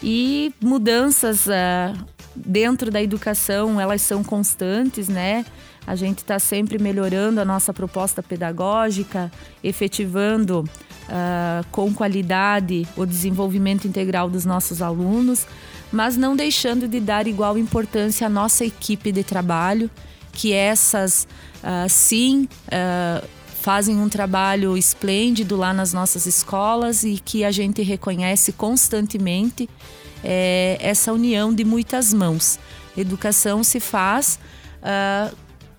e 0.02 0.52
mudanças 0.61 1.47
uh, 1.47 2.06
dentro 2.35 2.90
da 2.90 3.02
educação, 3.02 3.80
elas 3.80 4.02
são 4.02 4.23
constantes, 4.23 5.08
né? 5.08 5.44
A 5.87 5.97
gente 5.97 6.18
está 6.18 6.38
sempre 6.38 6.78
melhorando 6.78 7.40
a 7.40 7.44
nossa 7.44 7.73
proposta 7.73 8.23
pedagógica, 8.23 9.32
efetivando 9.64 10.61
uh, 10.61 11.66
com 11.73 11.92
qualidade 11.94 12.87
o 12.94 13.06
desenvolvimento 13.06 13.88
integral 13.88 14.28
dos 14.28 14.44
nossos 14.44 14.82
alunos 14.82 15.47
mas 15.92 16.16
não 16.16 16.37
deixando 16.37 16.87
de 16.87 17.00
dar 17.00 17.26
igual 17.26 17.57
importância 17.57 18.26
à 18.26 18.30
nossa 18.30 18.64
equipe 18.64 19.11
de 19.11 19.25
trabalho, 19.25 19.90
que 20.33 20.52
essas 20.52 21.26
uh, 21.62 21.88
sim 21.88 22.49
uh, 22.66 23.26
fazem 23.61 23.99
um 23.99 24.09
trabalho 24.09 24.76
esplêndido 24.76 25.57
lá 25.57 25.73
nas 25.73 25.92
nossas 25.92 26.26
escolas 26.26 27.02
e 27.04 27.18
que 27.23 27.45
a 27.45 27.50
gente 27.50 27.83
reconhece 27.83 28.52
constantemente 28.52 29.68
é, 30.23 30.78
essa 30.80 31.12
união 31.12 31.52
de 31.52 31.64
muitas 31.64 32.14
mãos. 32.14 32.59
Educação 32.97 33.62
se 33.62 33.80
faz 33.80 34.38
uh, 34.83 35.37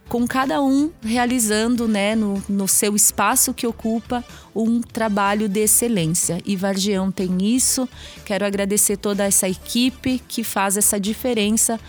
com 0.09 0.27
cada 0.27 0.59
um 0.61 0.91
realizando 1.01 1.87
né, 1.87 2.15
no, 2.15 2.43
no 2.49 2.67
seu 2.67 2.95
espaço 2.95 3.53
que 3.53 3.67
ocupa 3.67 4.25
um 4.55 4.81
trabalho 4.81 5.47
de 5.47 5.61
excelência. 5.61 6.39
E 6.43 6.55
Vargião 6.55 7.11
tem 7.11 7.37
isso. 7.55 7.87
Quero 8.25 8.43
agradecer 8.43 8.97
toda 8.97 9.23
essa 9.23 9.47
equipe 9.47 10.19
que 10.27 10.43
faz 10.43 10.75
essa 10.75 10.99
diferença 10.99 11.79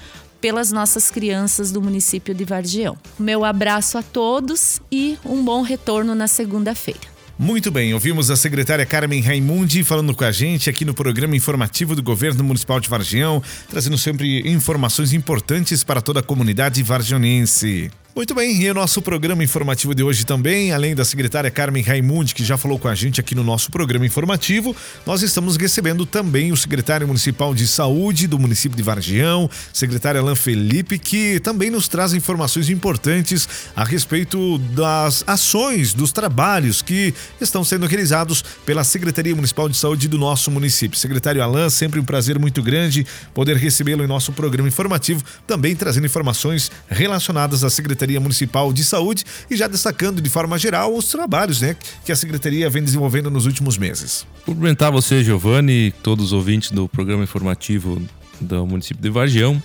pelas 0.41 0.71
nossas 0.71 1.11
crianças 1.11 1.73
do 1.73 1.81
município 1.81 2.35
de 2.35 2.45
Vargião. 2.45 2.97
Meu 3.19 3.45
abraço 3.45 3.97
a 3.99 4.03
todos 4.03 4.81
e 4.93 5.19
um 5.25 5.43
bom 5.43 5.62
retorno 5.62 6.15
na 6.15 6.29
segunda-feira. 6.29 7.21
Muito 7.43 7.71
bem, 7.71 7.95
ouvimos 7.95 8.31
a 8.31 8.37
secretária 8.37 8.85
Carmen 8.85 9.23
Raimundi 9.23 9.83
falando 9.83 10.15
com 10.15 10.25
a 10.25 10.31
gente 10.31 10.69
aqui 10.69 10.85
no 10.85 10.93
programa 10.93 11.35
informativo 11.35 11.97
do 11.97 12.03
Governo 12.03 12.45
Municipal 12.45 12.79
de 12.79 12.87
Vargião, 12.87 13.43
trazendo 13.67 13.97
sempre 13.97 14.47
informações 14.47 15.15
importantes 15.15 15.83
para 15.83 16.03
toda 16.03 16.21
a 16.21 16.23
comunidade 16.23 16.83
vargionense. 16.83 17.91
Muito 18.12 18.35
bem, 18.35 18.61
e 18.61 18.69
o 18.69 18.75
nosso 18.75 19.00
programa 19.00 19.45
informativo 19.45 19.95
de 19.95 20.02
hoje 20.02 20.26
também, 20.26 20.73
além 20.73 20.97
da 20.97 21.05
secretária 21.05 21.49
Carmen 21.49 21.81
Raimundi, 21.81 22.35
que 22.35 22.45
já 22.45 22.59
falou 22.59 22.76
com 22.76 22.88
a 22.88 22.95
gente 22.95 23.21
aqui 23.21 23.37
no 23.37 23.45
nosso 23.45 23.71
programa 23.71 24.05
informativo, 24.05 24.75
nós 25.07 25.23
estamos 25.23 25.57
recebendo 25.57 26.05
também 26.05 26.50
o 26.50 26.57
secretário 26.57 27.07
municipal 27.07 27.55
de 27.55 27.69
saúde 27.69 28.26
do 28.26 28.37
município 28.37 28.76
de 28.76 28.83
Vargião, 28.83 29.49
secretário 29.73 30.21
Alain 30.21 30.35
Felipe, 30.35 30.99
que 30.99 31.38
também 31.38 31.71
nos 31.71 31.87
traz 31.87 32.12
informações 32.12 32.69
importantes 32.69 33.49
a 33.76 33.85
respeito 33.85 34.59
das 34.59 35.23
ações, 35.25 35.95
dos 35.95 36.11
trabalhos 36.11 36.83
que 36.83 37.14
estão 37.40 37.62
sendo 37.62 37.87
realizados 37.87 38.43
pela 38.67 38.83
Secretaria 38.83 39.37
Municipal 39.37 39.69
de 39.69 39.76
Saúde 39.76 40.09
do 40.09 40.19
nosso 40.19 40.50
município. 40.50 40.99
Secretário 40.99 41.40
Alain, 41.45 41.71
sempre 41.71 42.00
um 42.00 42.05
prazer 42.05 42.40
muito 42.40 42.61
grande 42.61 43.07
poder 43.33 43.57
recebê-lo 43.57 44.02
em 44.02 44.09
nosso 44.09 44.33
programa 44.33 44.69
informativo, 44.69 45.23
também 45.47 45.76
trazendo 45.76 46.07
informações 46.07 46.73
relacionadas 46.88 47.62
à 47.62 47.71
Secretaria 47.71 48.00
Secretaria 48.00 48.21
Municipal 48.21 48.73
de 48.73 48.83
Saúde 48.83 49.25
e 49.50 49.57
já 49.57 49.66
destacando 49.69 50.23
de 50.23 50.30
forma 50.30 50.59
geral 50.59 50.95
os 50.95 51.07
trabalhos 51.07 51.61
né, 51.61 51.76
que 52.04 52.11
a 52.11 52.16
Secretaria 52.16 52.71
vem 52.71 52.83
desenvolvendo 52.83 53.30
nos 53.30 53.45
últimos 53.45 53.76
meses. 53.76 54.26
Cumprimentar 54.47 54.90
você, 54.90 55.23
Giovanni, 55.23 55.88
e 55.88 55.90
todos 55.90 56.26
os 56.26 56.33
ouvintes 56.33 56.71
do 56.71 56.88
programa 56.88 57.23
informativo 57.23 58.00
do 58.40 58.66
município 58.66 59.02
de 59.02 59.11
Vargião. 59.11 59.62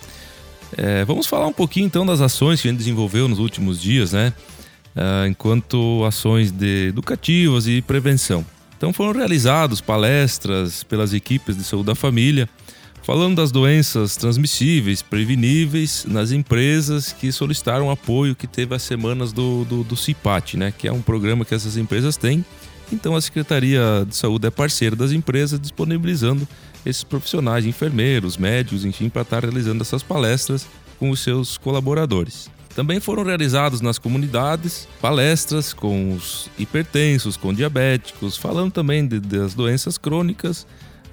É, 0.78 1.06
vamos 1.06 1.28
falar 1.28 1.48
um 1.48 1.54
pouquinho 1.54 1.86
então 1.86 2.06
das 2.06 2.20
ações 2.20 2.62
que 2.62 2.68
a 2.68 2.72
gente 2.72 2.80
desenvolveu 2.80 3.30
nos 3.30 3.40
últimos 3.40 3.82
dias, 3.82 4.12
né? 4.12 4.34
É, 4.94 5.28
enquanto 5.28 6.04
ações 6.06 6.52
de 6.52 6.88
educativas 6.90 7.68
e 7.68 7.82
prevenção. 7.82 8.46
Então 8.78 8.92
foram 8.92 9.18
realizadas 9.18 9.80
palestras 9.80 10.84
pelas 10.84 11.14
equipes 11.14 11.56
de 11.56 11.64
saúde 11.64 11.86
da 11.86 11.96
família 11.96 12.50
Falando 13.06 13.36
das 13.36 13.52
doenças 13.52 14.16
transmissíveis, 14.16 15.04
preveníveis 15.04 16.08
nas 16.10 16.32
empresas 16.32 17.14
que 17.14 17.32
solicitaram 17.32 17.92
apoio 17.92 18.36
que 18.36 18.48
teve 18.48 18.74
as 18.74 18.82
semanas 18.82 19.32
do, 19.32 19.64
do, 19.64 19.84
do 19.84 19.96
CIPAT, 19.96 20.58
né? 20.58 20.74
Que 20.76 20.88
é 20.88 20.92
um 20.92 21.04
programa 21.04 21.46
que 21.46 21.54
essas 21.54 21.78
empresas 21.78 22.18
têm. 22.18 22.44
Então 22.92 23.16
a 23.16 23.22
Secretaria 23.22 24.04
de 24.10 24.16
Saúde 24.16 24.48
é 24.48 24.50
parceira 24.50 24.96
das 24.96 25.12
empresas, 25.12 25.60
disponibilizando 25.60 26.48
esses 26.84 27.04
profissionais, 27.04 27.64
enfermeiros, 27.68 28.38
médicos, 28.38 28.84
enfim, 28.84 29.08
para 29.08 29.22
estar 29.22 29.44
realizando 29.44 29.84
essas 29.84 30.02
palestras 30.02 30.66
com 30.98 31.12
os 31.12 31.20
seus 31.20 31.60
colaboradores. 31.60 32.50
Também 32.74 33.00
foram 33.00 33.24
realizados 33.24 33.82
nas 33.82 34.00
comunidades 34.00 34.88
palestras 35.00 35.74
com 35.74 36.16
os 36.16 36.50
hipertensos, 36.58 37.38
com 37.38 37.54
diabéticos, 37.54 38.36
falando 38.36 38.72
também 38.72 39.06
de, 39.06 39.20
das 39.20 39.54
doenças 39.54 39.96
crônicas 39.96 40.66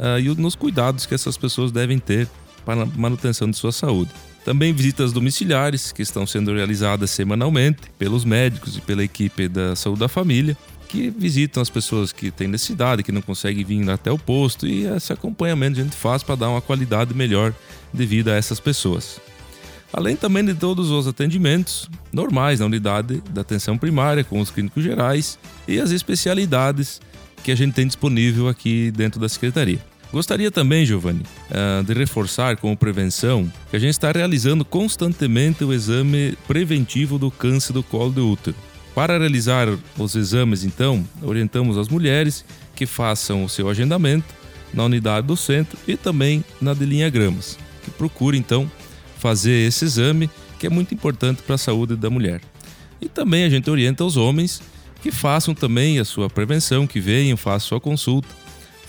uh, 0.02 0.18
e 0.18 0.28
nos 0.34 0.56
cuidados 0.56 1.06
que 1.06 1.14
essas 1.14 1.36
pessoas 1.36 1.70
devem 1.70 1.98
ter 1.98 2.28
para 2.66 2.82
a 2.82 2.86
manutenção 2.86 3.48
de 3.48 3.56
sua 3.56 3.72
saúde. 3.72 4.10
Também 4.44 4.72
visitas 4.72 5.12
domiciliares, 5.12 5.92
que 5.92 6.02
estão 6.02 6.26
sendo 6.26 6.52
realizadas 6.52 7.10
semanalmente 7.10 7.82
pelos 7.96 8.24
médicos 8.24 8.76
e 8.76 8.80
pela 8.80 9.04
equipe 9.04 9.46
da 9.46 9.76
saúde 9.76 10.00
da 10.00 10.08
família, 10.08 10.56
que 10.88 11.10
visitam 11.10 11.62
as 11.62 11.70
pessoas 11.70 12.12
que 12.12 12.30
têm 12.30 12.48
necessidade, 12.48 13.02
que 13.02 13.12
não 13.12 13.22
conseguem 13.22 13.64
vir 13.64 13.88
até 13.88 14.10
o 14.10 14.18
posto, 14.18 14.66
e 14.66 14.84
esse 14.84 15.12
acompanhamento 15.12 15.80
a 15.80 15.84
gente 15.84 15.96
faz 15.96 16.22
para 16.22 16.34
dar 16.34 16.48
uma 16.48 16.60
qualidade 16.60 17.14
melhor 17.14 17.54
de 17.94 18.04
vida 18.04 18.32
a 18.32 18.36
essas 18.36 18.58
pessoas. 18.58 19.20
Além 19.92 20.16
também 20.16 20.44
de 20.44 20.54
todos 20.54 20.90
os 20.90 21.06
atendimentos 21.06 21.88
normais 22.12 22.60
na 22.60 22.66
unidade 22.66 23.22
da 23.30 23.42
atenção 23.42 23.78
primária, 23.78 24.24
com 24.24 24.40
os 24.40 24.50
clínicos 24.50 24.82
gerais 24.82 25.38
e 25.68 25.78
as 25.78 25.90
especialidades 25.90 27.00
que 27.44 27.52
a 27.52 27.54
gente 27.54 27.74
tem 27.74 27.86
disponível 27.86 28.48
aqui 28.48 28.90
dentro 28.90 29.20
da 29.20 29.28
Secretaria. 29.28 29.91
Gostaria 30.12 30.50
também, 30.50 30.84
Giovanni, 30.84 31.22
eh, 31.50 31.82
de 31.84 31.94
reforçar 31.94 32.58
como 32.58 32.76
prevenção 32.76 33.50
que 33.70 33.76
a 33.76 33.78
gente 33.78 33.92
está 33.92 34.12
realizando 34.12 34.62
constantemente 34.62 35.64
o 35.64 35.72
exame 35.72 36.36
preventivo 36.46 37.18
do 37.18 37.30
câncer 37.30 37.72
do 37.72 37.82
colo 37.82 38.12
de 38.12 38.20
útero. 38.20 38.54
Para 38.94 39.16
realizar 39.16 39.68
os 39.96 40.14
exames, 40.14 40.64
então, 40.64 41.02
orientamos 41.22 41.78
as 41.78 41.88
mulheres 41.88 42.44
que 42.76 42.84
façam 42.84 43.42
o 43.42 43.48
seu 43.48 43.70
agendamento 43.70 44.34
na 44.74 44.84
unidade 44.84 45.26
do 45.26 45.36
centro 45.36 45.78
e 45.88 45.96
também 45.96 46.44
na 46.60 46.74
de 46.74 46.84
linha 46.84 47.08
gramas, 47.08 47.58
que 47.82 47.90
procure 47.90 48.36
então 48.36 48.70
fazer 49.18 49.66
esse 49.66 49.86
exame 49.86 50.28
que 50.58 50.66
é 50.66 50.70
muito 50.70 50.92
importante 50.92 51.40
para 51.42 51.54
a 51.54 51.58
saúde 51.58 51.96
da 51.96 52.10
mulher. 52.10 52.42
E 53.00 53.08
também 53.08 53.44
a 53.44 53.48
gente 53.48 53.70
orienta 53.70 54.04
os 54.04 54.18
homens 54.18 54.60
que 55.00 55.10
façam 55.10 55.54
também 55.54 55.98
a 55.98 56.04
sua 56.04 56.28
prevenção, 56.28 56.86
que 56.86 57.00
venham, 57.00 57.36
façam 57.36 57.68
sua 57.68 57.80
consulta 57.80 58.41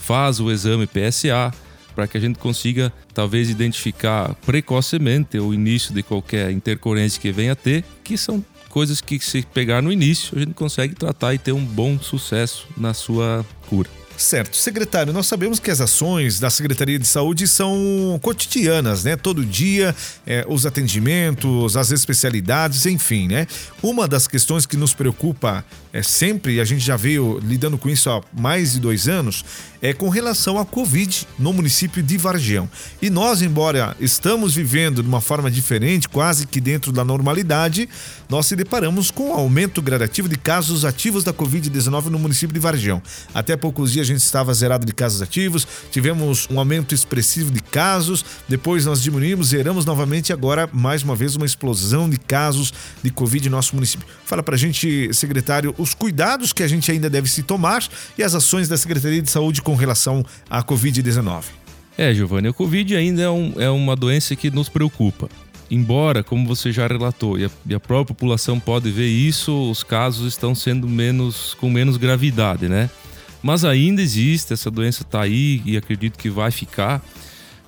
faz 0.04 0.38
o 0.38 0.50
exame 0.50 0.86
PSA 0.86 1.50
para 1.94 2.06
que 2.06 2.18
a 2.18 2.20
gente 2.20 2.38
consiga 2.38 2.92
talvez 3.14 3.48
identificar 3.48 4.34
precocemente 4.44 5.38
o 5.38 5.54
início 5.54 5.94
de 5.94 6.02
qualquer 6.02 6.50
intercorrência 6.50 7.20
que 7.20 7.32
venha 7.32 7.52
a 7.52 7.56
ter, 7.56 7.84
que 8.02 8.18
são 8.18 8.44
coisas 8.68 9.00
que 9.00 9.18
se 9.20 9.42
pegar 9.42 9.80
no 9.80 9.90
início 9.90 10.36
a 10.36 10.40
gente 10.40 10.52
consegue 10.52 10.94
tratar 10.94 11.32
e 11.32 11.38
ter 11.38 11.52
um 11.52 11.64
bom 11.64 11.98
sucesso 11.98 12.66
na 12.76 12.92
sua 12.92 13.46
cura. 13.68 13.88
Certo. 14.16 14.56
Secretário, 14.56 15.12
nós 15.12 15.26
sabemos 15.26 15.58
que 15.58 15.70
as 15.70 15.80
ações 15.80 16.38
da 16.38 16.48
Secretaria 16.48 16.98
de 16.98 17.06
Saúde 17.06 17.48
são 17.48 18.18
cotidianas, 18.22 19.02
né? 19.02 19.16
Todo 19.16 19.44
dia, 19.44 19.94
é, 20.24 20.44
os 20.48 20.64
atendimentos, 20.66 21.76
as 21.76 21.90
especialidades, 21.90 22.86
enfim, 22.86 23.26
né? 23.26 23.46
Uma 23.82 24.06
das 24.06 24.28
questões 24.28 24.66
que 24.66 24.76
nos 24.76 24.94
preocupa 24.94 25.64
é, 25.94 26.02
sempre, 26.02 26.54
e 26.54 26.60
a 26.60 26.64
gente 26.64 26.84
já 26.84 26.96
veio 26.96 27.38
lidando 27.38 27.78
com 27.78 27.88
isso 27.88 28.10
há 28.10 28.20
mais 28.36 28.72
de 28.72 28.80
dois 28.80 29.06
anos, 29.06 29.44
é 29.80 29.92
com 29.92 30.08
relação 30.08 30.58
à 30.58 30.64
Covid 30.64 31.24
no 31.38 31.52
município 31.52 32.02
de 32.02 32.16
Vargião. 32.16 32.68
E 33.00 33.08
nós, 33.08 33.42
embora 33.42 33.94
estamos 34.00 34.56
vivendo 34.56 35.02
de 35.02 35.08
uma 35.08 35.20
forma 35.20 35.48
diferente, 35.48 36.08
quase 36.08 36.48
que 36.48 36.60
dentro 36.60 36.90
da 36.90 37.04
normalidade, 37.04 37.88
nós 38.28 38.46
se 38.46 38.56
deparamos 38.56 39.10
com 39.10 39.30
um 39.30 39.34
aumento 39.34 39.80
gradativo 39.80 40.28
de 40.28 40.36
casos 40.36 40.84
ativos 40.84 41.22
da 41.22 41.32
Covid-19 41.32 42.06
no 42.06 42.18
município 42.18 42.52
de 42.52 42.58
Vargião. 42.58 43.00
Até 43.32 43.56
poucos 43.56 43.92
dias 43.92 44.08
a 44.08 44.12
gente 44.12 44.22
estava 44.22 44.52
zerado 44.52 44.84
de 44.84 44.92
casos 44.92 45.22
ativos, 45.22 45.68
tivemos 45.92 46.48
um 46.50 46.58
aumento 46.58 46.92
expressivo 46.92 47.52
de 47.52 47.60
casos, 47.60 48.24
depois 48.48 48.84
nós 48.84 49.00
diminuímos, 49.00 49.48
zeramos 49.48 49.84
novamente 49.84 50.30
e 50.30 50.32
agora, 50.32 50.68
mais 50.72 51.04
uma 51.04 51.14
vez, 51.14 51.36
uma 51.36 51.46
explosão 51.46 52.10
de 52.10 52.18
casos 52.18 52.72
de 53.02 53.10
Covid 53.10 53.46
em 53.46 53.50
nosso 53.50 53.76
município. 53.76 54.06
Fala 54.24 54.42
pra 54.42 54.56
gente, 54.56 55.12
secretário, 55.12 55.74
os 55.84 55.94
cuidados 55.94 56.52
que 56.52 56.62
a 56.62 56.68
gente 56.68 56.90
ainda 56.90 57.08
deve 57.08 57.28
se 57.30 57.42
tomar 57.42 57.86
e 58.18 58.22
as 58.22 58.34
ações 58.34 58.68
da 58.68 58.76
Secretaria 58.76 59.20
de 59.20 59.30
Saúde 59.30 59.60
com 59.62 59.74
relação 59.74 60.24
à 60.48 60.62
Covid-19. 60.62 61.44
É, 61.96 62.12
Giovanni, 62.12 62.48
a 62.48 62.52
Covid 62.52 62.96
ainda 62.96 63.22
é, 63.22 63.30
um, 63.30 63.54
é 63.56 63.70
uma 63.70 63.94
doença 63.94 64.34
que 64.34 64.50
nos 64.50 64.68
preocupa. 64.68 65.28
Embora, 65.70 66.24
como 66.24 66.46
você 66.46 66.72
já 66.72 66.86
relatou, 66.86 67.38
e 67.38 67.44
a, 67.44 67.50
e 67.68 67.74
a, 67.74 67.80
própria 67.80 68.14
população 68.14 68.58
pode 68.58 68.90
ver 68.90 69.06
isso, 69.08 69.70
os 69.70 69.82
casos 69.82 70.26
estão 70.26 70.54
sendo 70.54 70.88
menos 70.88 71.54
com 71.54 71.70
menos 71.70 71.96
gravidade, 71.96 72.68
né? 72.68 72.90
Mas 73.42 73.64
ainda 73.64 74.00
existe, 74.00 74.52
essa 74.52 74.70
doença 74.70 75.02
está 75.02 75.22
aí 75.22 75.62
e 75.64 75.76
acredito 75.76 76.18
que 76.18 76.30
vai 76.30 76.50
ficar. 76.50 77.04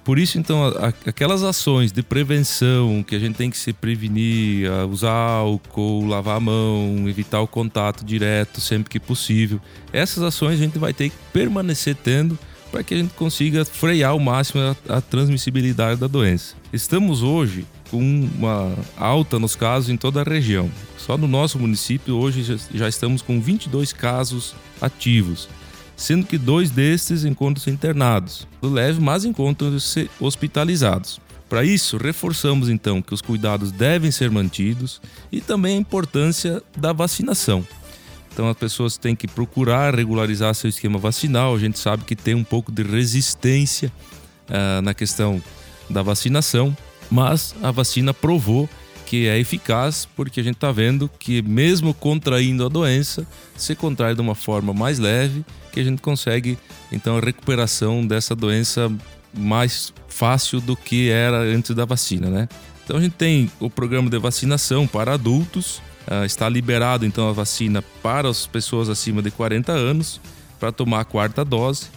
Por 0.06 0.20
isso, 0.20 0.38
então, 0.38 0.62
aquelas 1.04 1.42
ações 1.42 1.90
de 1.90 2.00
prevenção 2.00 3.02
que 3.02 3.16
a 3.16 3.18
gente 3.18 3.34
tem 3.34 3.50
que 3.50 3.58
se 3.58 3.72
prevenir, 3.72 4.70
usar 4.88 5.10
álcool, 5.10 6.06
lavar 6.06 6.36
a 6.36 6.40
mão, 6.40 7.08
evitar 7.08 7.40
o 7.40 7.46
contato 7.48 8.04
direto 8.04 8.60
sempre 8.60 8.88
que 8.88 9.00
possível, 9.00 9.60
essas 9.92 10.22
ações 10.22 10.60
a 10.60 10.62
gente 10.62 10.78
vai 10.78 10.94
ter 10.94 11.10
que 11.10 11.16
permanecer 11.32 11.96
tendo 11.96 12.38
para 12.70 12.84
que 12.84 12.94
a 12.94 12.98
gente 12.98 13.14
consiga 13.14 13.64
frear 13.64 14.12
ao 14.12 14.20
máximo 14.20 14.62
a, 14.88 14.96
a 14.96 15.00
transmissibilidade 15.00 15.98
da 15.98 16.06
doença. 16.06 16.54
Estamos 16.72 17.24
hoje 17.24 17.66
com 17.90 17.98
uma 17.98 18.76
alta 18.96 19.40
nos 19.40 19.56
casos 19.56 19.90
em 19.90 19.96
toda 19.96 20.20
a 20.20 20.24
região. 20.24 20.70
Só 20.96 21.18
no 21.18 21.26
nosso 21.26 21.58
município 21.58 22.14
hoje 22.14 22.60
já 22.72 22.88
estamos 22.88 23.22
com 23.22 23.40
22 23.40 23.92
casos 23.92 24.54
ativos 24.80 25.48
sendo 25.96 26.26
que 26.26 26.36
dois 26.36 26.70
destes 26.70 27.24
encontram-se 27.24 27.70
internados, 27.70 28.46
do 28.60 28.68
leve, 28.68 29.00
mas 29.00 29.24
encontram-se 29.24 30.10
hospitalizados. 30.20 31.20
Para 31.48 31.64
isso, 31.64 31.96
reforçamos 31.96 32.68
então 32.68 33.00
que 33.00 33.14
os 33.14 33.22
cuidados 33.22 33.70
devem 33.70 34.10
ser 34.10 34.30
mantidos 34.30 35.00
e 35.30 35.40
também 35.40 35.76
a 35.76 35.80
importância 35.80 36.62
da 36.76 36.92
vacinação. 36.92 37.66
Então 38.32 38.50
as 38.50 38.56
pessoas 38.56 38.98
têm 38.98 39.16
que 39.16 39.26
procurar 39.26 39.94
regularizar 39.94 40.54
seu 40.54 40.68
esquema 40.68 40.98
vacinal. 40.98 41.54
A 41.54 41.58
gente 41.58 41.78
sabe 41.78 42.04
que 42.04 42.14
tem 42.14 42.34
um 42.34 42.44
pouco 42.44 42.70
de 42.70 42.82
resistência 42.82 43.90
uh, 44.50 44.82
na 44.82 44.92
questão 44.92 45.42
da 45.88 46.02
vacinação, 46.02 46.76
mas 47.10 47.54
a 47.62 47.70
vacina 47.70 48.12
provou 48.12 48.68
que 49.06 49.28
é 49.28 49.38
eficaz 49.38 50.06
porque 50.16 50.40
a 50.40 50.42
gente 50.42 50.56
está 50.56 50.72
vendo 50.72 51.08
que 51.18 51.40
mesmo 51.40 51.94
contraindo 51.94 52.66
a 52.66 52.68
doença, 52.68 53.26
se 53.56 53.74
contrai 53.74 54.14
de 54.14 54.20
uma 54.20 54.34
forma 54.34 54.74
mais 54.74 54.98
leve, 54.98 55.44
que 55.76 55.80
a 55.80 55.84
gente 55.84 56.00
consegue 56.00 56.58
então 56.90 57.18
a 57.18 57.20
recuperação 57.20 58.06
dessa 58.06 58.34
doença 58.34 58.90
mais 59.36 59.92
fácil 60.08 60.58
do 60.58 60.74
que 60.74 61.10
era 61.10 61.36
antes 61.36 61.74
da 61.76 61.84
vacina, 61.84 62.30
né? 62.30 62.48
Então 62.82 62.96
a 62.96 63.00
gente 63.00 63.12
tem 63.12 63.50
o 63.60 63.68
programa 63.68 64.08
de 64.08 64.18
vacinação 64.18 64.86
para 64.86 65.12
adultos, 65.12 65.82
uh, 66.08 66.24
está 66.24 66.48
liberado 66.48 67.04
então 67.04 67.28
a 67.28 67.32
vacina 67.32 67.82
para 68.02 68.26
as 68.26 68.46
pessoas 68.46 68.88
acima 68.88 69.20
de 69.20 69.30
40 69.30 69.70
anos 69.70 70.18
para 70.58 70.72
tomar 70.72 71.00
a 71.00 71.04
quarta 71.04 71.44
dose. 71.44 71.88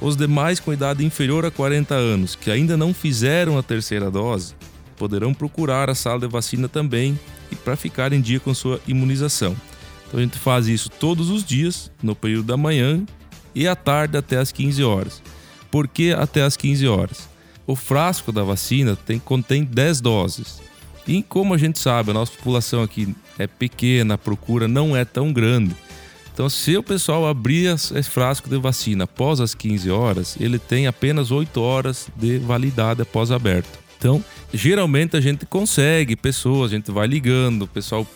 Os 0.00 0.16
demais 0.16 0.58
com 0.58 0.72
idade 0.72 1.04
inferior 1.04 1.44
a 1.44 1.50
40 1.50 1.94
anos 1.94 2.34
que 2.34 2.50
ainda 2.50 2.74
não 2.74 2.94
fizeram 2.94 3.58
a 3.58 3.62
terceira 3.62 4.10
dose, 4.10 4.54
poderão 4.96 5.34
procurar 5.34 5.90
a 5.90 5.94
sala 5.94 6.20
de 6.20 6.26
vacina 6.26 6.70
também 6.70 7.20
e 7.52 7.56
para 7.56 7.76
ficar 7.76 8.14
em 8.14 8.20
dia 8.22 8.40
com 8.40 8.54
sua 8.54 8.80
imunização. 8.88 9.54
Então 10.10 10.18
a 10.18 10.22
gente 10.24 10.36
faz 10.36 10.66
isso 10.66 10.90
todos 10.90 11.30
os 11.30 11.44
dias, 11.44 11.88
no 12.02 12.16
período 12.16 12.46
da 12.46 12.56
manhã 12.56 13.04
e 13.54 13.68
à 13.68 13.76
tarde 13.76 14.18
até 14.18 14.38
as 14.38 14.50
15 14.50 14.82
horas. 14.82 15.22
Por 15.70 15.86
que 15.86 16.12
até 16.12 16.42
as 16.42 16.56
15 16.56 16.88
horas? 16.88 17.28
O 17.64 17.76
frasco 17.76 18.32
da 18.32 18.42
vacina 18.42 18.96
tem, 18.96 19.20
contém 19.20 19.62
10 19.62 20.00
doses. 20.00 20.60
E 21.06 21.22
como 21.22 21.54
a 21.54 21.58
gente 21.58 21.78
sabe, 21.78 22.10
a 22.10 22.14
nossa 22.14 22.32
população 22.32 22.82
aqui 22.82 23.14
é 23.38 23.46
pequena, 23.46 24.14
a 24.14 24.18
procura 24.18 24.66
não 24.66 24.96
é 24.96 25.04
tão 25.04 25.32
grande. 25.32 25.76
Então, 26.34 26.48
se 26.48 26.76
o 26.76 26.82
pessoal 26.82 27.28
abrir 27.28 27.66
esse 27.66 28.02
frasco 28.02 28.48
de 28.48 28.58
vacina 28.58 29.04
após 29.04 29.40
as 29.40 29.54
15 29.54 29.90
horas, 29.90 30.36
ele 30.40 30.58
tem 30.58 30.88
apenas 30.88 31.30
8 31.30 31.60
horas 31.60 32.08
de 32.16 32.38
validade 32.38 33.02
após 33.02 33.30
aberto. 33.30 33.78
Então, 33.96 34.24
geralmente 34.52 35.16
a 35.16 35.20
gente 35.20 35.46
consegue 35.46 36.16
pessoas, 36.16 36.72
a 36.72 36.74
gente 36.74 36.90
vai 36.90 37.06
ligando, 37.06 37.62
o 37.62 37.68
pessoal 37.68 38.06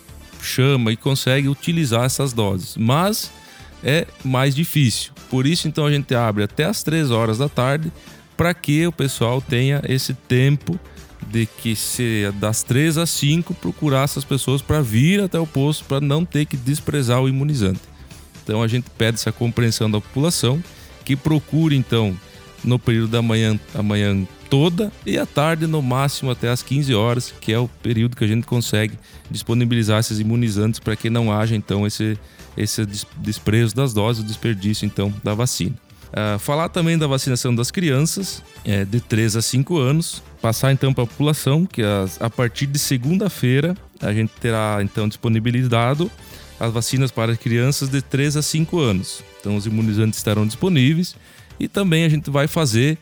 chama 0.45 0.91
e 0.91 0.95
consegue 0.95 1.49
utilizar 1.49 2.05
essas 2.05 2.31
doses, 2.31 2.77
mas 2.77 3.31
é 3.83 4.07
mais 4.23 4.55
difícil. 4.55 5.11
Por 5.29 5.45
isso, 5.45 5.67
então, 5.67 5.85
a 5.85 5.91
gente 5.91 6.13
abre 6.15 6.43
até 6.43 6.63
as 6.63 6.81
3 6.83 7.11
horas 7.11 7.37
da 7.37 7.49
tarde 7.49 7.91
para 8.37 8.53
que 8.53 8.85
o 8.87 8.91
pessoal 8.91 9.41
tenha 9.41 9.81
esse 9.87 10.13
tempo 10.13 10.79
de 11.27 11.45
que 11.45 11.75
se 11.75 12.31
das 12.35 12.63
3 12.63 12.97
às 12.97 13.09
5 13.09 13.53
procurar 13.55 14.03
essas 14.03 14.23
pessoas 14.23 14.61
para 14.61 14.81
vir 14.81 15.21
até 15.21 15.39
o 15.39 15.47
posto 15.47 15.83
para 15.85 15.99
não 15.99 16.23
ter 16.23 16.45
que 16.45 16.55
desprezar 16.55 17.21
o 17.21 17.27
imunizante. 17.27 17.81
Então 18.43 18.61
a 18.61 18.67
gente 18.67 18.89
pede 18.91 19.15
essa 19.15 19.31
compreensão 19.31 19.89
da 19.89 19.99
população 19.99 20.63
que 21.03 21.15
procure 21.15 21.75
então 21.75 22.15
no 22.65 22.79
período 22.79 23.11
da 23.11 23.21
manhã, 23.21 23.57
toda 24.49 24.91
e 25.05 25.17
à 25.17 25.25
tarde 25.25 25.67
no 25.67 25.81
máximo 25.81 26.31
até 26.31 26.49
as 26.49 26.61
15 26.61 26.93
horas, 26.93 27.33
que 27.39 27.51
é 27.51 27.59
o 27.59 27.67
período 27.67 28.15
que 28.15 28.23
a 28.23 28.27
gente 28.27 28.45
consegue 28.45 28.97
disponibilizar 29.29 29.99
esses 29.99 30.19
imunizantes 30.19 30.79
para 30.79 30.95
que 30.95 31.09
não 31.09 31.31
haja 31.31 31.55
então 31.55 31.85
esse 31.85 32.17
esse 32.57 32.85
desprezo 33.17 33.75
das 33.75 33.93
doses, 33.93 34.23
o 34.23 34.25
desperdício 34.25 34.85
então 34.85 35.13
da 35.23 35.33
vacina. 35.33 35.75
Uh, 36.05 36.39
falar 36.39 36.69
também 36.69 36.97
da 36.97 37.07
vacinação 37.07 37.53
das 37.53 37.71
crianças 37.71 38.41
é, 38.63 38.85
de 38.85 39.01
3 39.01 39.35
a 39.35 39.41
5 39.41 39.77
anos. 39.77 40.23
Passar 40.41 40.71
então 40.71 40.93
para 40.93 41.03
a 41.03 41.07
população 41.07 41.65
que 41.65 41.81
as, 41.81 42.21
a 42.21 42.29
partir 42.29 42.67
de 42.67 42.79
segunda-feira 42.79 43.75
a 44.01 44.13
gente 44.13 44.31
terá 44.39 44.77
então 44.81 45.07
disponibilizado 45.07 46.09
as 46.57 46.71
vacinas 46.71 47.11
para 47.11 47.35
crianças 47.35 47.89
de 47.89 48.01
3 48.01 48.37
a 48.37 48.41
5 48.41 48.79
anos. 48.79 49.21
Então 49.41 49.57
os 49.57 49.65
imunizantes 49.65 50.17
estarão 50.17 50.47
disponíveis 50.47 51.15
e 51.59 51.67
também 51.67 52.03
a 52.03 52.09
gente 52.09 52.29
vai 52.29 52.47
fazer, 52.47 52.97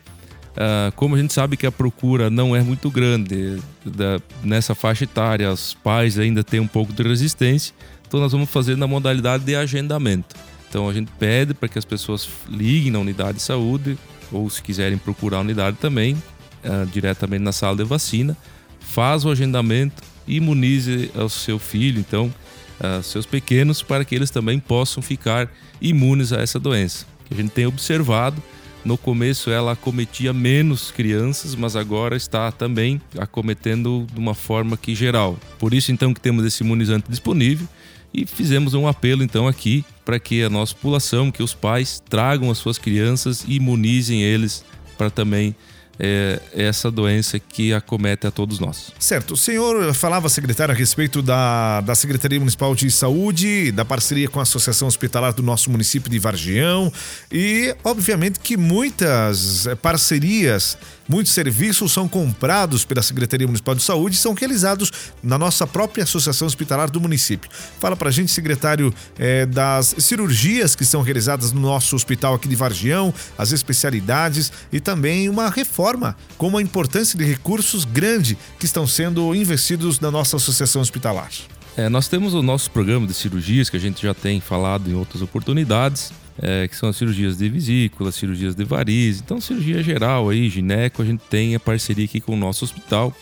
uh, 0.52 0.92
como 0.96 1.14
a 1.14 1.18
gente 1.18 1.32
sabe 1.32 1.56
que 1.56 1.66
a 1.66 1.72
procura 1.72 2.30
não 2.30 2.54
é 2.54 2.60
muito 2.60 2.90
grande 2.90 3.58
da, 3.84 4.20
nessa 4.42 4.74
faixa 4.74 5.04
etária, 5.04 5.50
os 5.52 5.74
pais 5.74 6.18
ainda 6.18 6.42
têm 6.44 6.60
um 6.60 6.66
pouco 6.66 6.92
de 6.92 7.02
resistência, 7.02 7.74
então 8.06 8.20
nós 8.20 8.32
vamos 8.32 8.50
fazer 8.50 8.76
na 8.76 8.86
modalidade 8.86 9.44
de 9.44 9.54
agendamento. 9.54 10.34
Então 10.68 10.88
a 10.88 10.92
gente 10.92 11.10
pede 11.18 11.54
para 11.54 11.68
que 11.68 11.78
as 11.78 11.84
pessoas 11.84 12.28
liguem 12.48 12.90
na 12.90 12.98
unidade 12.98 13.38
de 13.38 13.42
saúde 13.42 13.98
ou 14.32 14.48
se 14.50 14.62
quiserem 14.62 14.98
procurar 14.98 15.38
a 15.38 15.40
unidade 15.40 15.76
também, 15.80 16.14
uh, 16.14 16.86
diretamente 16.92 17.42
na 17.42 17.52
sala 17.52 17.76
de 17.76 17.84
vacina, 17.84 18.36
faz 18.80 19.24
o 19.24 19.30
agendamento, 19.30 20.02
imunize 20.26 21.10
o 21.14 21.28
seu 21.28 21.58
filho, 21.58 22.00
então, 22.00 22.32
uh, 22.80 23.02
seus 23.02 23.26
pequenos, 23.26 23.82
para 23.82 24.04
que 24.04 24.14
eles 24.14 24.30
também 24.30 24.58
possam 24.58 25.02
ficar 25.02 25.48
imunes 25.80 26.32
a 26.32 26.40
essa 26.40 26.58
doença. 26.58 27.06
Que 27.24 27.34
a 27.34 27.36
gente 27.36 27.50
tem 27.50 27.66
observado, 27.66 28.42
no 28.84 28.98
começo 28.98 29.50
ela 29.50 29.72
acometia 29.72 30.32
menos 30.32 30.90
crianças, 30.90 31.54
mas 31.54 31.74
agora 31.74 32.16
está 32.16 32.52
também 32.52 33.00
acometendo 33.18 34.06
de 34.12 34.18
uma 34.18 34.34
forma 34.34 34.76
que 34.76 34.94
geral. 34.94 35.38
Por 35.58 35.72
isso 35.72 35.90
então 35.90 36.12
que 36.12 36.20
temos 36.20 36.44
esse 36.44 36.62
imunizante 36.62 37.10
disponível 37.10 37.66
e 38.12 38.26
fizemos 38.26 38.74
um 38.74 38.86
apelo 38.86 39.22
então 39.22 39.48
aqui 39.48 39.84
para 40.04 40.20
que 40.20 40.42
a 40.42 40.50
nossa 40.50 40.74
população, 40.74 41.30
que 41.30 41.42
os 41.42 41.54
pais 41.54 42.02
tragam 42.08 42.50
as 42.50 42.58
suas 42.58 42.76
crianças 42.76 43.42
e 43.48 43.54
imunizem 43.54 44.22
eles 44.22 44.62
para 44.98 45.10
também 45.10 45.56
é, 45.98 46.40
essa 46.52 46.90
doença 46.90 47.38
que 47.38 47.72
acomete 47.72 48.26
a 48.26 48.30
todos 48.30 48.58
nós. 48.58 48.92
Certo. 48.98 49.34
O 49.34 49.36
senhor 49.36 49.92
falava, 49.94 50.28
secretário, 50.28 50.74
a 50.74 50.76
respeito 50.76 51.22
da, 51.22 51.80
da 51.80 51.94
Secretaria 51.94 52.38
Municipal 52.38 52.74
de 52.74 52.90
Saúde, 52.90 53.70
da 53.72 53.84
parceria 53.84 54.28
com 54.28 54.40
a 54.40 54.42
Associação 54.42 54.88
Hospitalar 54.88 55.32
do 55.32 55.42
nosso 55.42 55.70
município 55.70 56.10
de 56.10 56.18
Vargião 56.18 56.92
e, 57.30 57.74
obviamente, 57.84 58.38
que 58.40 58.56
muitas 58.56 59.66
parcerias 59.82 60.76
Muitos 61.08 61.32
serviços 61.32 61.92
são 61.92 62.08
comprados 62.08 62.84
pela 62.84 63.02
Secretaria 63.02 63.46
Municipal 63.46 63.74
de 63.74 63.82
Saúde 63.82 64.16
e 64.16 64.18
são 64.18 64.32
realizados 64.32 64.90
na 65.22 65.36
nossa 65.36 65.66
própria 65.66 66.04
Associação 66.04 66.46
Hospitalar 66.46 66.90
do 66.90 67.00
município. 67.00 67.50
Fala 67.78 67.94
pra 67.94 68.10
gente, 68.10 68.32
secretário, 68.32 68.92
é, 69.18 69.44
das 69.44 69.94
cirurgias 69.98 70.74
que 70.74 70.84
são 70.84 71.02
realizadas 71.02 71.52
no 71.52 71.60
nosso 71.60 71.94
hospital 71.94 72.34
aqui 72.34 72.48
de 72.48 72.56
Vargião, 72.56 73.12
as 73.36 73.52
especialidades 73.52 74.50
e 74.72 74.80
também 74.80 75.28
uma 75.28 75.50
reforma, 75.50 76.16
com 76.38 76.48
uma 76.48 76.62
importância 76.62 77.18
de 77.18 77.24
recursos 77.24 77.84
grande 77.84 78.38
que 78.58 78.64
estão 78.64 78.86
sendo 78.86 79.34
investidos 79.34 80.00
na 80.00 80.10
nossa 80.10 80.36
Associação 80.36 80.80
Hospitalar. 80.80 81.30
É, 81.76 81.88
nós 81.88 82.08
temos 82.08 82.34
o 82.34 82.42
nosso 82.42 82.70
programa 82.70 83.06
de 83.06 83.12
cirurgias 83.12 83.68
que 83.68 83.76
a 83.76 83.80
gente 83.80 84.02
já 84.02 84.14
tem 84.14 84.40
falado 84.40 84.88
em 84.88 84.94
outras 84.94 85.20
oportunidades 85.20 86.12
é, 86.40 86.66
que 86.66 86.76
são 86.76 86.88
as 86.88 86.96
cirurgias 86.96 87.36
de 87.36 87.48
vesícula, 87.48 88.10
cirurgias 88.10 88.54
de 88.54 88.64
variz. 88.64 89.20
Então, 89.20 89.40
cirurgia 89.40 89.82
geral 89.82 90.28
aí, 90.28 90.48
gineco, 90.48 91.02
a 91.02 91.04
gente 91.04 91.22
tem 91.30 91.54
a 91.54 91.60
parceria 91.60 92.04
aqui 92.04 92.20
com 92.20 92.34
o 92.34 92.36
nosso 92.36 92.64
hospital, 92.64 93.14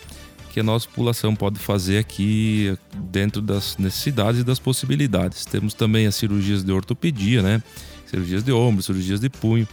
que 0.50 0.60
a 0.60 0.62
nossa 0.62 0.86
população 0.86 1.34
pode 1.34 1.58
fazer 1.58 1.98
aqui 1.98 2.76
dentro 3.10 3.40
das 3.40 3.76
necessidades 3.78 4.40
e 4.40 4.44
das 4.44 4.58
possibilidades. 4.58 5.44
Temos 5.44 5.74
também 5.74 6.06
as 6.06 6.14
cirurgias 6.14 6.62
de 6.62 6.72
ortopedia, 6.72 7.42
né? 7.42 7.62
Cirurgias 8.06 8.42
de 8.42 8.52
ombro, 8.52 8.82
cirurgias 8.82 9.20
de 9.20 9.30
punho. 9.30 9.66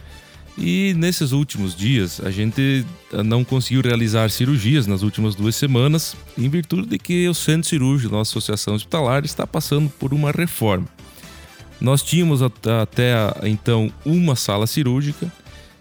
E 0.56 0.94
nesses 0.96 1.32
últimos 1.32 1.74
dias, 1.74 2.20
a 2.20 2.30
gente 2.30 2.84
eh, 3.12 3.22
não 3.22 3.44
conseguiu 3.44 3.82
realizar 3.82 4.30
cirurgias 4.30 4.86
nas 4.86 5.02
últimas 5.02 5.34
duas 5.34 5.54
semanas, 5.54 6.16
em 6.36 6.48
virtude 6.48 6.88
de 6.88 6.98
que 6.98 7.28
o 7.28 7.34
centro 7.34 7.68
cirúrgico, 7.68 8.14
nossa 8.14 8.30
associação 8.32 8.74
hospitalar, 8.74 9.24
está 9.24 9.46
passando 9.46 9.88
por 9.88 10.12
uma 10.12 10.30
reforma. 10.30 10.86
Nós 11.80 12.02
tínhamos 12.02 12.42
até 12.42 13.14
então 13.44 13.90
uma 14.04 14.36
sala 14.36 14.66
cirúrgica 14.66 15.32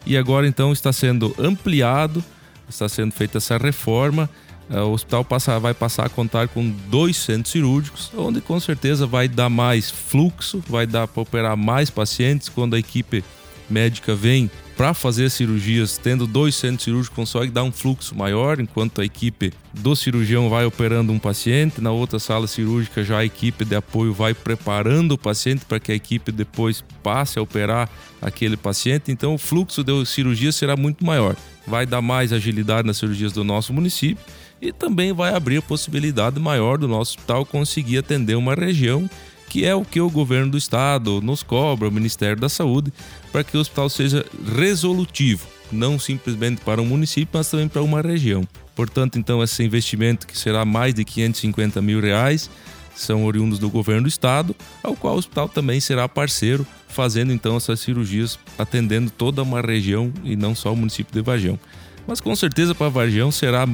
e 0.06 0.16
agora 0.16 0.48
então 0.48 0.72
está 0.72 0.94
sendo 0.94 1.36
ampliado, 1.38 2.24
está 2.70 2.88
sendo 2.88 3.12
feita 3.12 3.38
essa 3.38 3.58
reforma. 3.58 4.30
É, 4.70 4.80
o 4.82 4.92
hospital 4.92 5.26
passa, 5.26 5.60
vai 5.60 5.74
passar 5.74 6.06
a 6.06 6.10
contar 6.10 6.48
com 6.48 6.70
dois 6.88 7.18
centros 7.18 7.52
cirúrgicos, 7.52 8.12
onde 8.16 8.40
com 8.40 8.60
certeza 8.60 9.08
vai 9.08 9.28
dar 9.28 9.50
mais 9.50 9.90
fluxo, 9.90 10.64
vai 10.70 10.86
dar 10.86 11.08
para 11.08 11.22
operar 11.22 11.58
mais 11.58 11.90
pacientes 11.90 12.50
quando 12.50 12.76
a 12.76 12.80
equipe 12.80 13.24
médica 13.70 14.16
vem 14.16 14.50
para 14.80 14.94
fazer 14.94 15.30
cirurgias, 15.30 15.98
tendo 15.98 16.26
dois 16.26 16.56
centros 16.56 16.86
cirúrgicos, 16.86 17.14
consegue 17.14 17.52
dar 17.52 17.64
um 17.64 17.72
fluxo 17.72 18.16
maior, 18.16 18.62
enquanto 18.62 19.02
a 19.02 19.04
equipe 19.04 19.52
do 19.74 19.94
cirurgião 19.94 20.50
vai 20.50 20.64
operando 20.64 21.12
um 21.12 21.20
paciente, 21.20 21.82
na 21.82 21.92
outra 21.92 22.18
sala 22.18 22.48
cirúrgica 22.48 23.04
já 23.04 23.18
a 23.18 23.26
equipe 23.26 23.66
de 23.66 23.76
apoio 23.76 24.14
vai 24.14 24.34
preparando 24.34 25.12
o 25.12 25.18
paciente 25.18 25.66
para 25.66 25.82
que 25.82 25.92
a 25.92 25.96
equipe 25.96 26.32
depois 26.32 26.82
passe 27.04 27.38
a 27.38 27.42
operar 27.42 27.90
aquele 28.22 28.56
paciente. 28.56 29.12
Então 29.12 29.34
o 29.34 29.38
fluxo 29.38 29.84
de 29.84 30.06
cirurgia 30.06 30.54
será 30.54 30.78
muito 30.78 31.06
maior. 31.06 31.36
Vai 31.68 31.86
dar 31.86 32.02
mais 32.02 32.32
agilidade 32.32 32.88
nas 32.88 32.96
cirurgias 32.96 33.34
do 33.34 33.44
nosso 33.44 33.74
município 33.74 34.24
e 34.62 34.72
também 34.72 35.12
vai 35.12 35.36
abrir 35.36 35.58
a 35.58 35.62
possibilidade 35.62 36.40
maior 36.40 36.78
do 36.78 36.88
nosso 36.88 37.18
hospital 37.18 37.46
conseguir 37.46 37.98
atender 37.98 38.36
uma 38.36 38.56
região 38.56 39.10
que 39.50 39.66
é 39.66 39.74
o 39.74 39.84
que 39.84 40.00
o 40.00 40.10
governo 40.10 40.52
do 40.52 40.58
estado 40.58 41.20
nos 41.22 41.42
cobra, 41.42 41.88
o 41.88 41.92
Ministério 41.92 42.40
da 42.40 42.48
Saúde, 42.48 42.94
para 43.32 43.44
que 43.44 43.56
o 43.56 43.60
hospital 43.60 43.90
seja 43.90 44.26
resolutivo, 44.58 45.48
não 45.72 46.00
simplesmente 46.00 46.62
para 46.62 46.82
um 46.82 46.86
município, 46.86 47.30
mas 47.34 47.50
também 47.50 47.68
para 47.68 47.82
uma 47.82 48.02
região. 48.02 48.48
Portanto, 48.76 49.20
então, 49.20 49.44
esse 49.44 49.64
investimento 49.64 50.26
que 50.26 50.38
será 50.38 50.64
mais 50.64 50.94
de 50.94 51.04
550 51.04 51.82
mil 51.82 52.00
reais 52.00 52.50
são 52.96 53.26
oriundos 53.26 53.60
do 53.60 53.70
governo 53.70 54.04
do 54.04 54.10
estado, 54.10 54.56
ao 54.84 54.96
qual 54.96 55.16
o 55.16 55.18
hospital 55.18 55.48
também 55.48 55.80
será 55.80 56.08
parceiro, 56.08 56.66
fazendo 56.88 57.32
então 57.32 57.56
essas 57.56 57.80
cirurgias, 57.80 58.38
atendendo 58.58 59.10
toda 59.10 59.44
uma 59.44 59.62
região 59.62 60.12
e 60.24 60.36
não 60.36 60.54
só 60.54 60.74
o 60.74 60.76
município 60.76 61.14
de 61.14 61.22
Vargião. 61.22 61.60
Mas 62.08 62.20
com 62.20 62.36
certeza 62.36 62.74
para 62.74 62.90
Vargião 62.90 63.32
será 63.32 63.68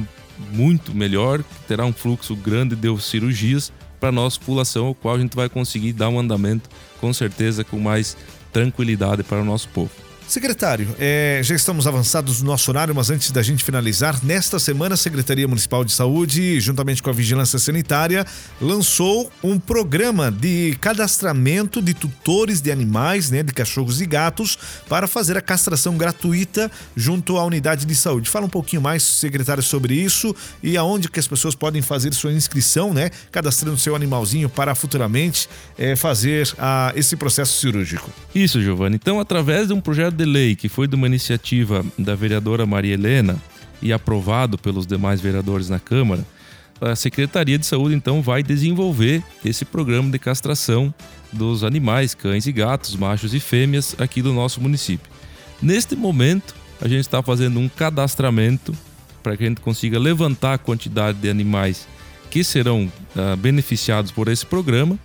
muito 0.52 0.94
melhor, 0.94 1.42
terá 1.66 1.84
um 1.84 1.92
fluxo 1.92 2.36
grande 2.36 2.76
de 2.76 3.00
cirurgias 3.00 3.72
para 3.98 4.10
a 4.10 4.12
nossa 4.12 4.38
população, 4.38 4.90
o 4.90 4.94
qual 4.94 5.16
a 5.16 5.18
gente 5.18 5.34
vai 5.34 5.48
conseguir 5.48 5.92
dar 5.92 6.08
um 6.08 6.20
andamento 6.20 6.68
com 7.00 7.12
certeza 7.12 7.64
com 7.64 7.78
mais 7.78 8.16
tranquilidade 8.56 9.22
para 9.22 9.42
o 9.42 9.44
nosso 9.44 9.68
povo. 9.68 10.05
Secretário, 10.28 10.88
é, 10.98 11.40
já 11.44 11.54
estamos 11.54 11.86
avançados 11.86 12.42
no 12.42 12.48
nosso 12.48 12.68
horário, 12.68 12.92
mas 12.92 13.10
antes 13.10 13.30
da 13.30 13.42
gente 13.42 13.62
finalizar, 13.62 14.18
nesta 14.24 14.58
semana 14.58 14.94
a 14.94 14.96
Secretaria 14.96 15.46
Municipal 15.46 15.84
de 15.84 15.92
Saúde, 15.92 16.58
juntamente 16.58 17.00
com 17.00 17.08
a 17.08 17.12
Vigilância 17.12 17.60
Sanitária, 17.60 18.26
lançou 18.60 19.30
um 19.42 19.56
programa 19.56 20.32
de 20.32 20.76
cadastramento 20.80 21.80
de 21.80 21.94
tutores 21.94 22.60
de 22.60 22.72
animais, 22.72 23.30
né, 23.30 23.44
de 23.44 23.52
cachorros 23.52 24.00
e 24.00 24.06
gatos, 24.06 24.58
para 24.88 25.06
fazer 25.06 25.36
a 25.36 25.40
castração 25.40 25.96
gratuita 25.96 26.68
junto 26.96 27.38
à 27.38 27.44
unidade 27.44 27.86
de 27.86 27.94
saúde. 27.94 28.28
Fala 28.28 28.46
um 28.46 28.50
pouquinho 28.50 28.82
mais, 28.82 29.04
secretário, 29.04 29.62
sobre 29.62 29.94
isso 29.94 30.34
e 30.60 30.76
aonde 30.76 31.08
que 31.08 31.20
as 31.20 31.28
pessoas 31.28 31.54
podem 31.54 31.82
fazer 31.82 32.12
sua 32.12 32.32
inscrição, 32.32 32.92
né, 32.92 33.10
cadastrando 33.30 33.78
seu 33.78 33.94
animalzinho 33.94 34.48
para 34.48 34.74
futuramente 34.74 35.48
é, 35.78 35.94
fazer 35.94 36.52
a, 36.58 36.92
esse 36.96 37.14
processo 37.14 37.60
cirúrgico. 37.60 38.10
Isso, 38.34 38.60
Giovanni. 38.60 38.96
Então, 38.96 39.20
através 39.20 39.68
de 39.68 39.72
um 39.72 39.80
projeto 39.80 40.15
de 40.16 40.24
lei 40.24 40.56
que 40.56 40.68
foi 40.68 40.88
de 40.88 40.96
uma 40.96 41.06
iniciativa 41.06 41.84
da 41.98 42.14
vereadora 42.14 42.66
Maria 42.66 42.94
Helena 42.94 43.36
e 43.80 43.92
aprovado 43.92 44.56
pelos 44.58 44.86
demais 44.86 45.20
vereadores 45.20 45.68
na 45.68 45.78
Câmara, 45.78 46.24
a 46.80 46.96
Secretaria 46.96 47.58
de 47.58 47.66
Saúde 47.66 47.94
então 47.94 48.20
vai 48.20 48.42
desenvolver 48.42 49.22
esse 49.44 49.64
programa 49.64 50.10
de 50.10 50.18
castração 50.18 50.92
dos 51.32 51.62
animais, 51.62 52.14
cães 52.14 52.46
e 52.46 52.52
gatos, 52.52 52.96
machos 52.96 53.34
e 53.34 53.40
fêmeas 53.40 53.94
aqui 53.98 54.20
do 54.20 54.32
nosso 54.32 54.60
município. 54.60 55.10
Neste 55.60 55.94
momento, 55.94 56.54
a 56.80 56.88
gente 56.88 57.00
está 57.00 57.22
fazendo 57.22 57.58
um 57.58 57.68
cadastramento 57.68 58.74
para 59.22 59.36
que 59.36 59.44
a 59.44 59.48
gente 59.48 59.60
consiga 59.60 59.98
levantar 59.98 60.54
a 60.54 60.58
quantidade 60.58 61.18
de 61.18 61.28
animais 61.28 61.86
que 62.30 62.44
serão 62.44 62.90
uh, 63.14 63.36
beneficiados 63.36 64.10
por 64.10 64.28
esse 64.28 64.44
programa 64.44 64.98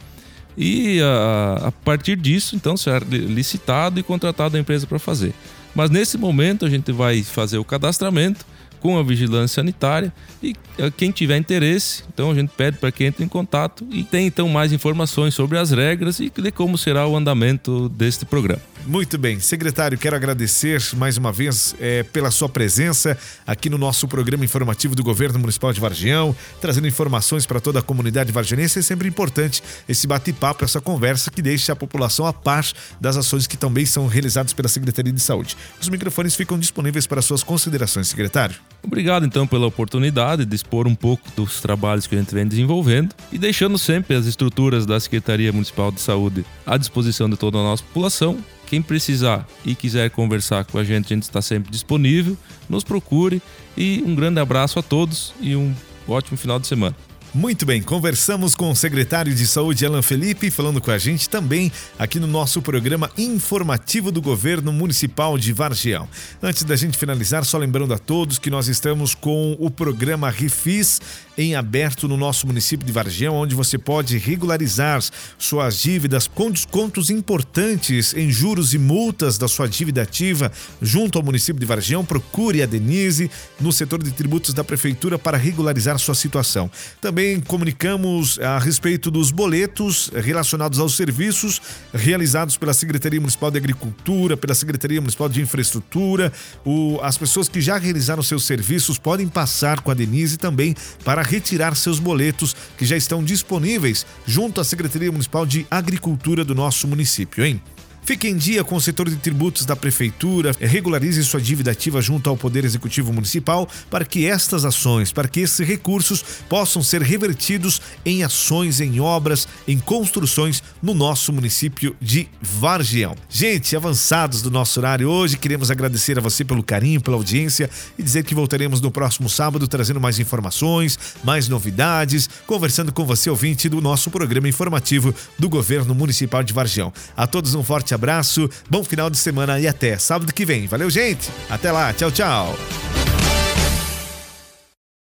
e 0.58 1.00
a, 1.02 1.68
a 1.68 1.72
partir 1.72 2.16
disso, 2.16 2.56
então, 2.56 2.76
ser 2.76 3.04
licitado 3.04 4.00
e 4.00 4.04
contratado 4.04 4.58
a 4.58 4.60
empresa 4.60 4.86
para 4.86 5.00
fazer. 5.00 5.34
Mas 5.74 5.90
nesse 5.90 6.18
momento 6.18 6.66
a 6.66 6.70
gente 6.70 6.92
vai 6.92 7.24
fazer 7.24 7.58
o 7.58 7.64
cadastramento 7.64 8.46
com 8.82 8.98
a 8.98 9.04
vigilância 9.04 9.62
sanitária 9.62 10.12
e 10.42 10.56
quem 10.98 11.12
tiver 11.12 11.38
interesse, 11.38 12.04
então 12.12 12.32
a 12.32 12.34
gente 12.34 12.50
pede 12.50 12.78
para 12.78 12.92
que 12.92 13.04
entre 13.04 13.24
em 13.24 13.28
contato 13.28 13.88
e 13.92 14.04
tem 14.04 14.26
então 14.26 14.50
mais 14.50 14.74
informações 14.74 15.36
sobre 15.36 15.58
as 15.58 15.70
regras 15.70 16.20
e 16.20 16.30
de 16.30 16.52
como 16.52 16.78
será 16.78 17.08
o 17.08 17.16
andamento 17.16 17.88
deste 17.90 18.26
programa. 18.26 18.71
Muito 18.86 19.16
bem, 19.16 19.40
secretário, 19.40 19.96
quero 19.96 20.16
agradecer 20.16 20.82
mais 20.98 21.16
uma 21.16 21.32
vez 21.32 21.76
é, 21.80 22.02
pela 22.02 22.32
sua 22.32 22.50
presença 22.50 23.16
aqui 23.46 23.70
no 23.70 23.78
nosso 23.78 24.08
programa 24.08 24.44
informativo 24.44 24.96
do 24.96 25.04
Governo 25.04 25.38
Municipal 25.38 25.72
de 25.72 25.80
Vargião, 25.80 26.36
trazendo 26.60 26.88
informações 26.88 27.46
para 27.46 27.60
toda 27.60 27.78
a 27.78 27.82
comunidade 27.84 28.32
vargianense. 28.32 28.80
É 28.80 28.82
sempre 28.82 29.08
importante 29.08 29.62
esse 29.88 30.08
bate-papo, 30.08 30.66
essa 30.66 30.82
conversa 30.82 31.30
que 31.30 31.44
deixa 31.44 31.74
a 31.74 31.76
população 31.76 32.26
a 32.26 32.34
par 32.34 32.66
das 33.00 33.18
ações 33.18 33.46
que 33.46 33.56
também 33.56 33.86
são 33.86 34.08
realizadas 34.08 34.52
pela 34.52 34.68
Secretaria 34.68 35.14
de 35.14 35.22
Saúde. 35.22 35.56
Os 35.80 35.88
microfones 35.88 36.36
ficam 36.36 36.58
disponíveis 36.58 37.06
para 37.06 37.22
suas 37.22 37.44
considerações, 37.44 38.08
secretário. 38.08 38.56
Obrigado 38.84 39.28
então 39.28 39.46
pela 39.46 39.68
oportunidade 39.68 40.44
de 40.44 40.56
expor 40.56 40.88
um 40.88 40.96
pouco 40.96 41.30
dos 41.36 41.62
trabalhos 41.62 42.08
que 42.08 42.16
a 42.16 42.18
gente 42.18 42.34
vem 42.34 42.48
desenvolvendo 42.48 43.14
e 43.32 43.38
deixando 43.38 43.78
sempre 43.78 44.16
as 44.16 44.26
estruturas 44.26 44.88
da 44.88 45.00
Secretaria 45.00 45.54
Municipal 45.54 45.92
de 45.92 46.02
Saúde 46.02 46.44
à 46.66 46.78
disposição 46.78 47.30
de 47.30 47.38
toda 47.38 47.60
a 47.60 47.62
nossa 47.62 47.84
população 47.84 48.44
quem 48.72 48.82
precisar 48.82 49.46
e 49.66 49.76
quiser 49.76 50.10
conversar 50.12 50.64
com 50.64 50.78
a 50.78 50.84
gente, 50.86 51.08
a 51.08 51.16
gente 51.16 51.24
está 51.24 51.42
sempre 51.42 51.70
disponível. 51.70 52.38
Nos 52.70 52.86
procure 52.86 53.42
e 53.76 54.02
um 54.08 54.16
grande 54.16 54.40
abraço 54.40 54.80
a 54.80 54.82
todos 54.82 55.34
e 55.42 55.58
um 55.58 55.76
ótimo 56.08 56.38
final 56.38 56.58
de 56.58 56.68
semana. 56.68 56.96
Muito 57.34 57.66
bem, 57.66 57.82
conversamos 57.82 58.56
com 58.56 58.70
o 58.70 58.76
secretário 58.76 59.34
de 59.34 59.48
Saúde 59.48 59.86
Alan 59.86 60.02
Felipe, 60.02 60.52
falando 60.52 60.82
com 60.82 60.92
a 60.92 60.98
gente 60.98 61.30
também 61.30 61.72
aqui 61.98 62.20
no 62.20 62.28
nosso 62.28 62.62
programa 62.62 63.10
informativo 63.18 64.12
do 64.12 64.22
Governo 64.22 64.74
Municipal 64.74 65.38
de 65.38 65.54
Vargião. 65.54 66.10
Antes 66.44 66.66
da 66.66 66.76
gente 66.76 66.98
finalizar, 66.98 67.46
só 67.46 67.58
lembrando 67.58 67.94
a 67.94 67.98
todos 67.98 68.38
que 68.38 68.50
nós 68.50 68.68
estamos 68.68 69.16
com 69.16 69.56
o 69.62 69.72
programa 69.72 70.30
Refis 70.30 71.00
em 71.38 71.56
aberto 71.56 72.06
no 72.06 72.18
nosso 72.18 72.46
município 72.46 72.86
de 72.86 72.92
Vargião, 72.92 73.36
onde 73.36 73.56
você 73.56 73.78
pode 73.78 74.18
regularizar 74.18 75.02
suas 75.38 75.80
dívidas 75.80 76.28
com 76.28 76.52
descontos 76.52 77.10
importantes 77.10 78.14
em 78.14 78.30
juros 78.30 78.74
e 78.74 78.78
multas 78.78 79.38
da 79.38 79.48
sua 79.48 79.70
dívida 79.70 80.02
ativa 80.02 80.52
junto 80.82 81.18
ao 81.18 81.24
município 81.24 81.62
de 81.62 81.66
Vargião. 81.66 82.04
Procure 82.04 82.62
a 82.62 82.66
Denise 82.66 83.32
no 83.58 83.72
setor 83.72 84.04
de 84.04 84.12
tributos 84.12 84.54
da 84.54 84.66
prefeitura 84.66 85.18
para 85.18 85.38
regularizar 85.38 85.98
sua 85.98 86.14
situação. 86.14 86.70
Também 87.00 87.21
também 87.22 87.40
comunicamos 87.40 88.40
a 88.40 88.58
respeito 88.58 89.12
dos 89.12 89.30
boletos 89.30 90.10
relacionados 90.12 90.80
aos 90.80 90.98
serviços 90.98 91.62
realizados 91.94 92.58
pela 92.58 92.74
Secretaria 92.74 93.20
Municipal 93.20 93.52
de 93.52 93.60
Agricultura, 93.60 94.36
pela 94.36 94.56
Secretaria 94.56 95.00
Municipal 95.00 95.30
de 95.30 95.40
Infraestrutura. 95.40 96.34
O, 96.66 97.00
as 97.04 97.20
pessoas 97.20 97.48
que 97.48 97.62
já 97.62 97.78
realizaram 97.78 98.24
seus 98.24 98.44
serviços 98.46 98.98
podem 98.98 99.28
passar 99.28 99.82
com 99.82 99.92
a 99.92 99.94
Denise 99.94 100.36
também 100.36 100.76
para 101.06 101.22
retirar 101.22 101.76
seus 101.76 102.00
boletos 102.00 102.56
que 102.76 102.88
já 102.88 102.98
estão 102.98 103.24
disponíveis 103.24 104.04
junto 104.26 104.60
à 104.60 104.64
Secretaria 104.64 105.12
Municipal 105.12 105.46
de 105.46 105.68
Agricultura 105.70 106.44
do 106.44 106.56
nosso 106.56 106.88
município, 106.88 107.46
hein? 107.46 107.62
Fique 108.04 108.28
em 108.28 108.36
dia 108.36 108.64
com 108.64 108.76
o 108.76 108.82
setor 108.82 109.08
de 109.08 109.16
tributos 109.16 109.64
da 109.64 109.76
Prefeitura, 109.76 110.52
regularize 110.60 111.24
sua 111.24 111.40
dívida 111.40 111.72
ativa 111.72 112.02
junto 112.02 112.30
ao 112.30 112.36
Poder 112.36 112.66
Executivo 112.66 113.14
Municipal 113.14 113.70
para 113.92 114.04
que 114.04 114.26
estas 114.26 114.66
ações, 114.66 115.12
para 115.12 115.28
que 115.28 115.40
esses 115.42 115.66
recursos 115.66 116.24
possam 116.50 116.82
ser 116.82 117.04
revertidos 117.04 117.80
em 118.04 118.24
ações, 118.24 118.82
em 118.82 119.00
obras, 119.00 119.48
em 119.68 119.78
construções 119.78 120.64
no 120.82 120.96
nosso 120.96 121.32
município 121.32 121.96
de 122.02 122.28
Vargião. 122.42 123.16
Gente, 123.30 123.76
avançados 123.76 124.42
do 124.42 124.50
nosso 124.50 124.80
horário 124.80 125.08
hoje, 125.08 125.38
queremos 125.38 125.70
agradecer 125.70 126.18
a 126.18 126.22
você 126.22 126.44
pelo 126.44 126.64
carinho, 126.64 127.02
pela 127.02 127.18
audiência 127.18 127.70
e 128.00 128.04
dizer 128.04 128.24
que 128.24 128.34
voltaremos 128.34 128.82
no 128.82 128.90
próximo 128.90 129.30
sábado 129.30 129.68
trazendo 129.68 130.02
mais 130.02 130.18
informações, 130.18 130.98
mais 131.24 131.48
novidades, 131.48 132.28
conversando 132.48 132.92
com 132.92 133.06
você, 133.06 133.30
ouvinte 133.30 133.70
do 133.70 133.80
nosso 133.80 134.10
programa 134.10 134.50
informativo 134.50 135.14
do 135.38 135.48
Governo 135.48 135.94
Municipal 135.94 136.42
de 136.42 136.52
Vargião. 136.52 136.92
A 137.16 137.28
todos 137.28 137.54
um 137.54 137.62
forte 137.92 137.96
abraço, 137.96 138.50
bom 138.70 138.84
final 138.84 139.10
de 139.10 139.18
semana 139.18 139.60
e 139.60 139.68
até 139.68 139.98
sábado 139.98 140.34
que 140.34 140.46
vem. 140.46 140.68
Valeu, 140.68 140.90
gente! 140.90 141.30
Até 141.50 141.72
lá, 141.72 141.94
tchau, 141.94 142.12
tchau! 142.12 142.56